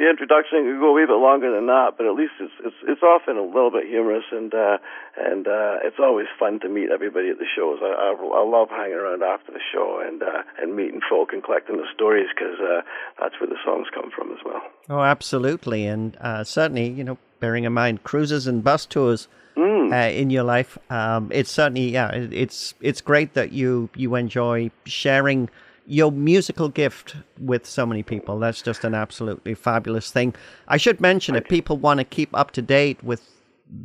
the 0.00 0.08
introduction 0.08 0.64
can 0.64 0.80
go 0.80 0.90
a 0.90 0.96
wee 0.96 1.04
bit 1.04 1.20
longer 1.20 1.52
than 1.52 1.68
that. 1.68 2.00
But 2.00 2.08
at 2.08 2.16
least 2.16 2.40
it's 2.40 2.56
it's 2.64 2.80
it's 2.88 3.04
often 3.04 3.36
a 3.36 3.44
little 3.44 3.70
bit 3.70 3.84
humorous, 3.84 4.24
and 4.32 4.48
uh, 4.56 4.80
and 5.20 5.44
uh, 5.46 5.84
it's 5.84 6.00
always 6.00 6.26
fun 6.40 6.58
to 6.64 6.68
meet 6.72 6.88
everybody 6.88 7.28
at 7.28 7.36
the 7.36 7.44
shows. 7.44 7.84
I 7.84 7.92
I, 7.92 8.16
I 8.16 8.42
love 8.48 8.72
hanging 8.72 8.96
around 8.96 9.22
after 9.22 9.52
the 9.52 9.60
show 9.60 10.00
and 10.00 10.24
uh, 10.24 10.42
and 10.56 10.74
meeting 10.74 11.04
folk 11.04 11.36
and 11.36 11.44
collecting 11.44 11.76
the 11.76 11.86
stories 11.94 12.32
because 12.34 12.56
uh, 12.58 12.80
that's 13.20 13.36
where 13.38 13.52
the 13.52 13.60
songs 13.62 13.88
come 13.92 14.10
from 14.10 14.32
as 14.32 14.40
well. 14.44 14.62
Oh, 14.88 15.02
absolutely, 15.02 15.86
and 15.86 16.16
uh, 16.20 16.42
certainly, 16.42 16.88
you 16.88 17.04
know, 17.04 17.18
bearing 17.40 17.64
in 17.64 17.72
mind 17.74 18.02
cruises 18.02 18.46
and 18.46 18.64
bus 18.64 18.86
tours. 18.86 19.28
Mm. 19.56 19.92
Uh, 19.92 20.10
in 20.10 20.30
your 20.30 20.44
life, 20.44 20.78
um, 20.90 21.28
it's 21.32 21.50
certainly 21.50 21.90
yeah. 21.90 22.10
It's 22.12 22.72
it's 22.80 23.00
great 23.00 23.34
that 23.34 23.52
you 23.52 23.90
you 23.96 24.14
enjoy 24.14 24.70
sharing 24.86 25.50
your 25.90 26.12
musical 26.12 26.68
gift 26.68 27.16
with 27.36 27.66
so 27.66 27.84
many 27.84 28.04
people. 28.04 28.38
That's 28.38 28.62
just 28.62 28.84
an 28.84 28.94
absolutely 28.94 29.54
fabulous 29.54 30.12
thing. 30.12 30.34
I 30.68 30.76
should 30.76 31.00
mention 31.00 31.34
if 31.34 31.48
people 31.48 31.78
want 31.78 31.98
to 31.98 32.04
keep 32.04 32.30
up 32.32 32.52
to 32.52 32.62
date 32.62 33.02
with 33.02 33.28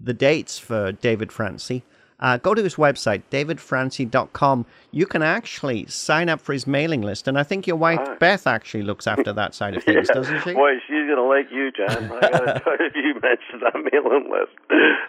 the 0.04 0.14
dates 0.14 0.60
for 0.60 0.92
David 0.92 1.32
Francey, 1.32 1.82
uh, 2.20 2.38
go 2.38 2.54
to 2.54 2.64
his 2.64 2.76
website, 2.76 3.24
davidfrancey.com. 3.32 4.66
You 4.92 5.06
can 5.06 5.22
actually 5.22 5.86
sign 5.88 6.30
up 6.30 6.40
for 6.42 6.54
his 6.54 6.66
mailing 6.66 7.02
list. 7.02 7.28
And 7.28 7.38
I 7.38 7.44
think 7.44 7.68
your 7.68 7.76
wife, 7.76 8.00
Ah. 8.02 8.16
Beth, 8.20 8.48
actually 8.48 8.84
looks 8.84 9.08
after 9.08 9.34
that 9.34 9.54
side 9.54 9.76
of 9.76 9.84
things, 9.86 10.08
doesn't 10.08 10.42
she? 10.44 10.54
Boy, 10.54 10.74
she's 10.88 11.08
gonna 11.10 11.28
like 11.28 11.48
you, 11.52 11.72
John. 11.72 12.12
I 12.12 12.30
gotta 12.32 12.60
tell 12.64 12.78
you, 12.80 12.90
you 12.96 13.14
mentioned 13.22 13.62
that 13.62 13.76
mailing 13.92 14.32
list. 14.32 14.52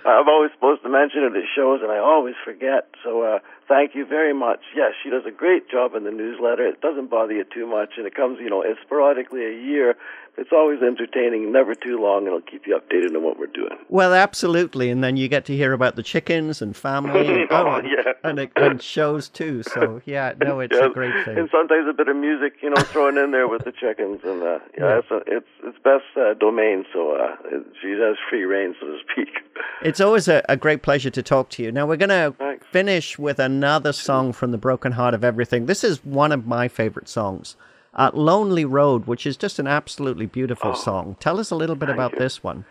I'm 0.05 0.29
always 0.29 0.51
supposed 0.53 0.83
to 0.83 0.88
mention 0.88 1.23
it 1.23 1.37
at 1.37 1.45
shows, 1.55 1.81
and 1.83 1.90
I 1.92 1.99
always 1.99 2.35
forget. 2.45 2.88
So, 3.05 3.23
uh, 3.23 3.38
thank 3.69 3.95
you 3.95 4.05
very 4.05 4.35
much. 4.35 4.61
Yes, 4.75 4.92
she 5.03 5.11
does 5.11 5.23
a 5.27 5.31
great 5.31 5.71
job 5.71 5.95
in 5.95 6.05
the 6.05 6.11
newsletter. 6.11 6.66
It 6.66 6.81
doesn't 6.81 7.11
bother 7.11 7.33
you 7.33 7.45
too 7.45 7.66
much, 7.66 7.95
and 7.97 8.07
it 8.07 8.14
comes, 8.14 8.38
you 8.40 8.51
know, 8.51 8.64
sporadically 8.85 9.45
a 9.45 9.53
year. 9.53 9.95
It's 10.38 10.51
always 10.53 10.83
entertaining, 10.83 11.51
never 11.51 11.75
too 11.75 11.99
long, 11.99 12.19
and 12.19 12.27
it'll 12.29 12.40
keep 12.42 12.66
you 12.66 12.79
updated 12.79 13.16
on 13.16 13.23
what 13.23 13.38
we're 13.38 13.47
doing. 13.47 13.79
Well, 13.88 14.12
absolutely. 14.12 14.90
And 14.90 15.03
then 15.03 15.16
you 15.16 15.29
get 15.29 15.47
to 15.47 15.57
hear 15.57 15.73
about 15.73 15.97
the 15.97 16.03
chickens 16.03 16.61
and 16.61 16.77
family 17.05 17.43
and, 17.43 17.49
Oh, 17.51 17.81
yeah. 17.85 18.13
and, 18.25 18.49
and 18.57 18.83
shows 18.83 19.29
too. 19.29 19.63
So, 19.63 20.01
yeah, 20.07 20.35
no, 20.41 20.61
it's 20.61 20.75
Yeah, 20.77 20.87
a 20.87 20.91
great 20.91 21.13
thing. 21.25 21.39
And 21.39 21.49
sometimes 21.51 21.87
a 21.89 21.93
bit 21.93 22.09
of 22.09 22.17
music, 22.17 22.55
you 22.63 22.71
know, 22.71 22.83
thrown 22.83 23.19
in 23.19 23.31
there 23.31 23.49
with 23.49 23.65
the 23.65 23.73
chickens, 23.73 24.21
and 24.25 24.43
uh, 24.43 24.59
yeah, 24.79 24.99
it's 24.99 25.11
a, 25.11 25.21
it's 25.27 25.49
it's 25.65 25.79
Beth's 25.85 26.05
uh, 26.17 26.35
domain, 26.39 26.85
so 26.93 27.13
uh, 27.13 27.37
it, 27.51 27.67
she 27.81 27.91
has 27.93 28.17
free 28.31 28.45
reign, 28.45 28.75
so 28.81 28.87
to 28.87 28.99
speak. 29.13 29.29
It's 29.83 30.01
always 30.01 30.27
a, 30.27 30.43
a 30.49 30.57
great 30.57 30.81
pleasure 30.83 31.11
to 31.11 31.23
talk 31.23 31.51
to 31.51 31.63
you. 31.63 31.71
Now, 31.71 31.87
we're 31.87 31.99
going 31.99 32.09
to 32.09 32.35
Thanks. 32.39 32.67
finish 32.67 33.19
with 33.19 33.39
another 33.39 33.93
song 33.93 34.33
from 34.33 34.51
The 34.51 34.57
Broken 34.59 34.93
Heart 34.93 35.13
of 35.13 35.23
Everything. 35.23 35.67
This 35.67 35.85
is 35.85 36.03
one 36.03 36.33
of 36.33 36.47
my 36.47 36.67
favorite 36.67 37.09
songs, 37.11 37.57
uh, 37.93 38.11
Lonely 38.15 38.65
Road, 38.65 39.07
which 39.07 39.27
is 39.27 39.37
just 39.37 39.59
an 39.59 39.67
absolutely 39.67 40.25
beautiful 40.25 40.75
song. 40.75 41.17
Tell 41.21 41.39
us 41.39 41.51
a 41.51 41.55
little 41.57 41.77
bit 41.77 41.91
about 41.91 42.17
this 42.17 42.43
one. 42.43 42.65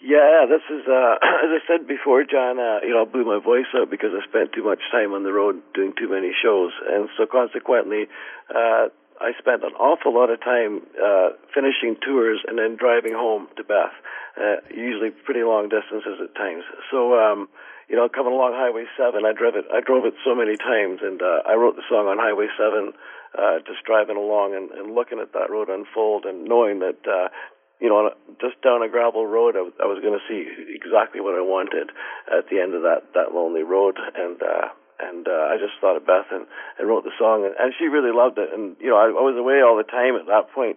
Yeah, 0.00 0.48
this 0.48 0.64
is 0.72 0.88
uh, 0.88 1.20
as 1.44 1.50
I 1.52 1.60
said 1.68 1.86
before, 1.86 2.24
John. 2.24 2.58
Uh, 2.58 2.80
you 2.82 2.96
know, 2.96 3.02
I 3.02 3.04
blew 3.04 3.24
my 3.24 3.38
voice 3.38 3.68
out 3.76 3.90
because 3.90 4.10
I 4.16 4.24
spent 4.26 4.52
too 4.52 4.64
much 4.64 4.80
time 4.90 5.12
on 5.12 5.24
the 5.24 5.32
road 5.32 5.60
doing 5.74 5.92
too 5.92 6.08
many 6.08 6.32
shows, 6.32 6.72
and 6.88 7.08
so 7.16 7.26
consequently, 7.26 8.08
uh, 8.48 8.88
I 9.20 9.36
spent 9.38 9.62
an 9.62 9.76
awful 9.76 10.14
lot 10.14 10.30
of 10.30 10.40
time 10.40 10.80
uh, 10.96 11.36
finishing 11.52 12.00
tours 12.00 12.40
and 12.48 12.56
then 12.56 12.76
driving 12.80 13.12
home 13.12 13.48
to 13.58 13.64
Bath, 13.64 13.92
uh, 14.40 14.64
usually 14.72 15.10
pretty 15.10 15.44
long 15.44 15.68
distances 15.68 16.18
at 16.22 16.34
times. 16.34 16.64
So. 16.90 17.14
Um, 17.14 17.48
you 17.90 17.96
know, 17.96 18.08
coming 18.08 18.32
along 18.32 18.54
Highway 18.54 18.86
7, 18.94 19.26
I 19.26 19.34
drove 19.34 19.56
it. 19.58 19.66
I 19.66 19.80
drove 19.82 20.06
it 20.06 20.14
so 20.22 20.32
many 20.32 20.54
times, 20.54 21.02
and 21.02 21.20
uh, 21.20 21.42
I 21.42 21.58
wrote 21.58 21.74
the 21.74 21.82
song 21.90 22.06
on 22.06 22.22
Highway 22.22 22.46
7, 22.54 22.94
uh, 23.34 23.58
just 23.66 23.82
driving 23.82 24.14
along 24.14 24.54
and, 24.54 24.70
and 24.70 24.94
looking 24.94 25.18
at 25.18 25.32
that 25.34 25.50
road 25.50 25.66
unfold, 25.68 26.22
and 26.22 26.46
knowing 26.46 26.78
that, 26.86 27.02
uh, 27.02 27.34
you 27.80 27.88
know, 27.88 27.96
on 28.04 28.12
a, 28.12 28.14
just 28.40 28.60
down 28.62 28.82
a 28.82 28.88
gravel 28.88 29.26
road, 29.26 29.56
I, 29.56 29.62
was- 29.62 29.76
I 29.82 29.86
was 29.86 30.00
going 30.00 30.14
to 30.16 30.24
see 30.28 30.46
exactly 30.74 31.20
what 31.20 31.34
I 31.34 31.40
wanted 31.42 31.90
at 32.30 32.48
the 32.48 32.60
end 32.60 32.74
of 32.74 32.82
that 32.82 33.12
that 33.14 33.32
lonely 33.34 33.62
road, 33.62 33.96
and 34.14 34.40
uh, 34.42 34.68
and 35.00 35.26
uh, 35.26 35.48
I 35.48 35.56
just 35.56 35.80
thought 35.80 35.96
of 35.96 36.04
Beth 36.06 36.28
and, 36.30 36.46
and 36.78 36.88
wrote 36.88 37.04
the 37.04 37.16
song, 37.18 37.44
and, 37.44 37.54
and 37.58 37.72
she 37.78 37.88
really 37.88 38.12
loved 38.12 38.36
it, 38.38 38.52
and 38.52 38.76
you 38.80 38.90
know, 38.92 38.96
I, 39.00 39.08
I 39.08 39.22
was 39.24 39.36
away 39.36 39.62
all 39.64 39.76
the 39.76 39.88
time 39.88 40.16
at 40.16 40.26
that 40.26 40.52
point. 40.52 40.76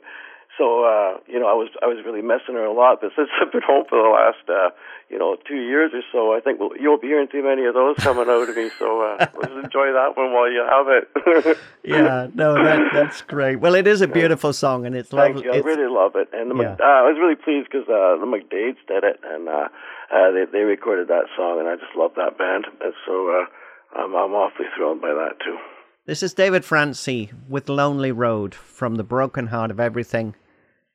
So 0.58 0.86
uh, 0.86 1.18
you 1.28 1.40
know, 1.40 1.48
I 1.48 1.54
was 1.58 1.70
I 1.82 1.88
was 1.88 1.98
really 2.06 2.22
missing 2.22 2.54
her 2.56 2.66
a 2.66 2.74
lot. 2.74 3.02
But 3.02 3.12
since 3.16 3.30
I've 3.42 3.52
been 3.52 3.62
home 3.66 3.86
for 3.90 3.98
the 4.02 4.10
last 4.10 4.46
uh, 4.48 4.70
you 5.10 5.18
know 5.18 5.36
two 5.48 5.56
years 5.58 5.92
or 5.94 6.02
so, 6.12 6.34
I 6.34 6.42
think 6.42 6.60
well, 6.60 6.70
you 6.80 6.90
won't 6.90 7.02
be 7.02 7.08
hearing 7.08 7.28
too 7.28 7.44
many 7.44 7.66
of 7.66 7.74
those 7.74 7.96
coming 7.98 8.30
out 8.30 8.48
of 8.50 8.56
me. 8.56 8.70
So 8.78 9.02
uh, 9.02 9.18
let's 9.42 9.54
enjoy 9.54 9.92
that 9.94 10.14
one 10.16 10.32
while 10.32 10.52
you 10.52 10.62
have 10.62 10.88
it. 10.90 11.58
Yeah, 11.84 12.28
no, 12.34 12.54
that, 12.64 12.94
that's 12.94 13.22
great. 13.24 13.58
Well, 13.58 13.76
it 13.76 13.88
is 13.88 14.00
a 14.00 14.08
beautiful 14.08 14.54
song, 14.54 14.86
and 14.86 14.96
it's 14.96 15.10
Thank 15.10 15.36
lovely. 15.36 15.44
you. 15.44 15.52
I 15.52 15.58
It's- 15.58 15.66
really 15.66 15.92
love 15.94 16.16
it, 16.16 16.30
and 16.32 16.50
the, 16.50 16.56
Yeah. 16.56 16.78
Uh, 16.80 16.84
I 16.84 17.02
was 17.12 17.18
really 17.20 17.36
pleased 17.36 17.68
because 17.70 17.88
uh, 17.90 18.16
the 18.24 18.26
McDades 18.26 18.78
did 18.88 19.04
it, 19.04 19.20
and 19.22 19.50
uh, 19.50 19.68
uh, 20.10 20.32
they 20.32 20.46
they 20.50 20.60
recorded 20.64 21.10
that 21.10 21.26
song, 21.36 21.60
and 21.60 21.68
I 21.68 21.76
just 21.76 21.94
love 21.98 22.12
that 22.16 22.38
band, 22.38 22.68
and 22.80 22.94
so 23.06 23.14
uh, 23.42 24.00
I'm 24.00 24.16
I'm 24.16 24.32
awfully 24.34 24.68
thrilled 24.78 25.02
by 25.02 25.10
that 25.10 25.40
too. 25.44 25.58
This 26.06 26.24
is 26.24 26.34
David 26.34 26.64
Francey 26.64 27.32
with 27.50 27.68
Lonely 27.70 28.12
Road 28.14 28.54
from 28.56 28.96
the 28.96 29.04
Broken 29.04 29.48
Heart 29.48 29.72
of 29.72 29.80
Everything. 29.80 30.36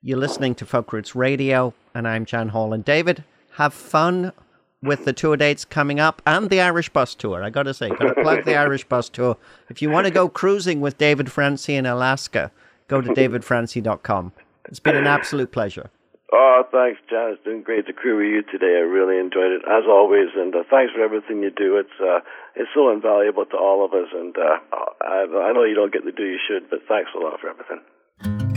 You're 0.01 0.19
listening 0.19 0.55
to 0.57 0.65
Folk 0.65 0.93
Roots 0.93 1.17
Radio, 1.17 1.75
and 1.93 2.07
I'm 2.07 2.25
Jan 2.25 2.51
Hall. 2.51 2.73
And 2.73 2.85
David, 2.85 3.25
have 3.55 3.75
fun 3.75 4.33
with 4.81 5.05
the 5.05 5.13
tour 5.13 5.37
dates 5.37 5.65
coming 5.65 5.99
up 5.99 6.23
and 6.25 6.51
the 6.51 6.61
Irish 6.61 6.89
Bus 6.89 7.17
Tour. 7.17 7.43
I 7.43 7.51
got 7.51 7.65
to 7.65 7.75
say, 7.75 7.89
got 7.89 8.15
to 8.15 8.23
plug 8.23 8.45
the 8.45 8.55
Irish 8.65 8.85
Bus 8.85 9.09
Tour. 9.09 9.37
If 9.69 9.83
you 9.83 9.91
want 9.91 10.07
to 10.07 10.13
go 10.13 10.29
cruising 10.29 10.81
with 10.81 10.99
David 10.99 11.27
Francey 11.27 11.75
in 11.75 11.85
Alaska, 11.85 12.53
go 12.87 13.01
to 13.01 13.09
davidfrancey.com. 13.09 14.33
It's 14.67 14.79
been 14.79 14.95
an 14.95 15.09
absolute 15.09 15.51
pleasure. 15.51 15.91
Oh, 16.33 16.63
thanks, 16.71 17.01
John. 17.11 17.33
It's 17.33 17.43
been 17.43 17.63
great 17.63 17.89
to 17.89 17.93
crew 17.93 18.19
with 18.19 18.27
you 18.27 18.43
today. 18.53 18.77
I 18.77 18.87
really 18.87 19.19
enjoyed 19.19 19.51
it, 19.51 19.63
as 19.67 19.83
always, 19.89 20.29
and 20.37 20.55
uh, 20.55 20.63
thanks 20.71 20.93
for 20.93 21.03
everything 21.03 21.43
you 21.43 21.51
do. 21.51 21.77
It's 21.77 21.99
uh, 22.01 22.21
it's 22.55 22.71
so 22.73 22.93
invaluable 22.93 23.47
to 23.47 23.57
all 23.57 23.85
of 23.85 23.95
us, 23.95 24.09
and 24.15 24.37
uh, 24.37 24.59
I, 25.03 25.27
I 25.27 25.53
know 25.53 25.65
you 25.65 25.75
don't 25.75 25.93
get 25.93 26.05
the 26.05 26.13
do 26.13 26.25
you 26.25 26.39
should, 26.47 26.71
but 26.71 26.81
thanks 26.87 27.11
a 27.17 27.19
lot 27.19 27.41
for 27.41 27.49
everything. 27.49 28.48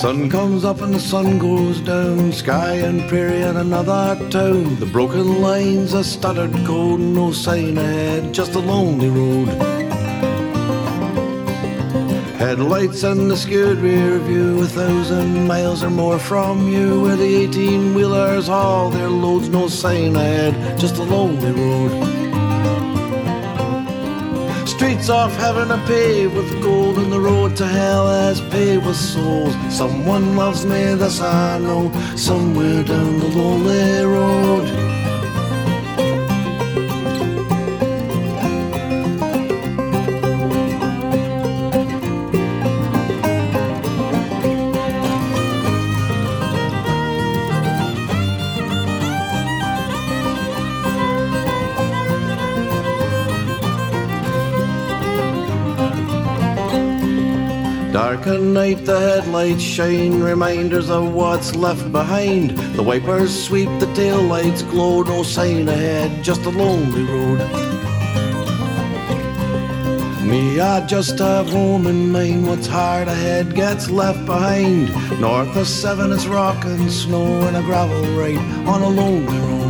Sun 0.00 0.30
comes 0.30 0.64
up 0.64 0.80
and 0.80 0.94
the 0.94 0.98
sun 0.98 1.38
goes 1.38 1.78
down. 1.82 2.32
Sky 2.32 2.76
and 2.76 3.06
prairie 3.06 3.42
and 3.42 3.58
another 3.58 4.16
town. 4.30 4.80
The 4.80 4.86
broken 4.86 5.42
lines, 5.42 5.92
a 5.92 6.02
stuttered 6.02 6.54
code, 6.64 7.00
no 7.00 7.32
sign 7.32 7.76
ahead, 7.76 8.32
just 8.32 8.54
a 8.54 8.60
lonely 8.60 9.10
road. 9.10 9.48
Headlights 12.38 13.02
and 13.02 13.30
the 13.30 13.36
skewed 13.36 13.76
rear 13.80 14.18
view, 14.20 14.62
a 14.62 14.66
thousand 14.68 15.46
miles 15.46 15.84
or 15.84 15.90
more 15.90 16.18
from 16.18 16.66
you, 16.66 17.02
where 17.02 17.16
the 17.16 17.36
18 17.36 17.92
wheelers 17.92 18.46
haul 18.46 18.88
their 18.88 19.10
loads, 19.10 19.50
no 19.50 19.68
sign 19.68 20.16
ahead, 20.16 20.78
just 20.78 20.96
a 20.96 21.02
lonely 21.02 21.52
road. 21.52 22.29
Off 25.08 25.34
heaven 25.36 25.72
are 25.72 25.86
paved 25.86 26.34
with 26.34 26.62
gold, 26.62 26.98
and 26.98 27.10
the 27.10 27.18
road 27.18 27.56
to 27.56 27.66
hell 27.66 28.08
is 28.28 28.40
paved 28.42 28.86
with 28.86 28.96
souls. 28.96 29.54
Someone 29.68 30.36
loves 30.36 30.64
me, 30.64 30.94
this 30.94 31.20
I 31.20 31.58
know, 31.58 31.90
somewhere 32.16 32.84
down 32.84 33.18
the 33.18 33.26
lonely 33.26 34.04
road. 34.04 34.99
Night, 58.54 58.84
the 58.84 58.98
headlights 58.98 59.62
shine, 59.62 60.22
reminders 60.22 60.90
of 60.90 61.12
what's 61.12 61.54
left 61.54 61.90
behind. 61.92 62.50
The 62.76 62.82
wipers 62.82 63.32
sweep, 63.44 63.68
the 63.80 63.86
taillights 63.86 64.68
glow, 64.70 65.02
no 65.02 65.22
sign 65.22 65.68
ahead, 65.68 66.22
just 66.22 66.42
a 66.42 66.50
lonely 66.50 67.04
road. 67.04 67.38
Me, 70.30 70.60
I 70.60 70.86
just 70.86 71.18
have 71.18 71.50
home 71.50 71.86
in 71.86 72.12
mind. 72.12 72.46
What's 72.46 72.66
hard 72.66 73.08
ahead 73.08 73.54
gets 73.54 73.90
left 73.90 74.24
behind. 74.26 74.90
North 75.20 75.56
of 75.56 75.66
seven, 75.66 76.12
it's 76.12 76.26
rock 76.26 76.64
and 76.64 76.90
snow 76.90 77.26
and 77.48 77.56
a 77.56 77.62
gravel 77.62 78.02
ride 78.16 78.38
on 78.68 78.82
a 78.82 78.88
lonely 78.88 79.38
road. 79.38 79.69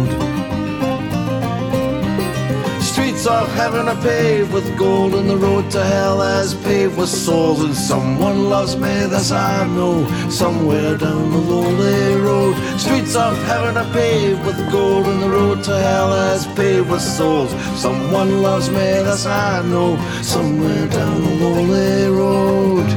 Streets 3.20 3.38
of 3.38 3.52
heaven 3.52 3.86
are 3.86 4.00
paved 4.00 4.50
with 4.50 4.78
gold, 4.78 5.14
and 5.14 5.28
the 5.28 5.36
road 5.36 5.70
to 5.72 5.84
hell 5.84 6.22
is 6.22 6.54
paved 6.54 6.96
with 6.96 7.10
souls. 7.10 7.62
And 7.62 7.74
someone 7.74 8.48
loves 8.48 8.76
me, 8.76 8.88
this 9.12 9.30
I 9.30 9.66
know, 9.66 10.08
somewhere 10.30 10.96
down 10.96 11.30
the 11.30 11.36
lonely 11.36 12.14
road. 12.14 12.54
Streets 12.78 13.14
of 13.14 13.36
heaven 13.42 13.76
are 13.76 13.92
paved 13.92 14.42
with 14.46 14.56
gold, 14.72 15.04
and 15.04 15.22
the 15.22 15.28
road 15.28 15.62
to 15.64 15.78
hell 15.78 16.14
is 16.32 16.46
paved 16.56 16.88
with 16.88 17.02
souls. 17.02 17.50
Someone 17.78 18.40
loves 18.40 18.70
me, 18.70 18.88
this 19.04 19.26
I 19.26 19.60
know, 19.68 19.98
somewhere 20.22 20.86
down 20.86 21.20
the 21.22 21.34
lonely 21.44 22.08
road. 22.08 22.88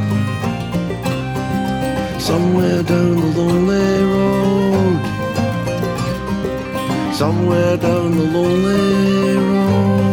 Somewhere 2.22 2.82
down 2.82 3.16
the 3.18 3.28
lonely 3.42 4.04
road. 4.14 5.02
Somewhere 7.14 7.76
down 7.76 8.12
the 8.18 8.24
lonely 8.24 9.36
road. 9.36 10.13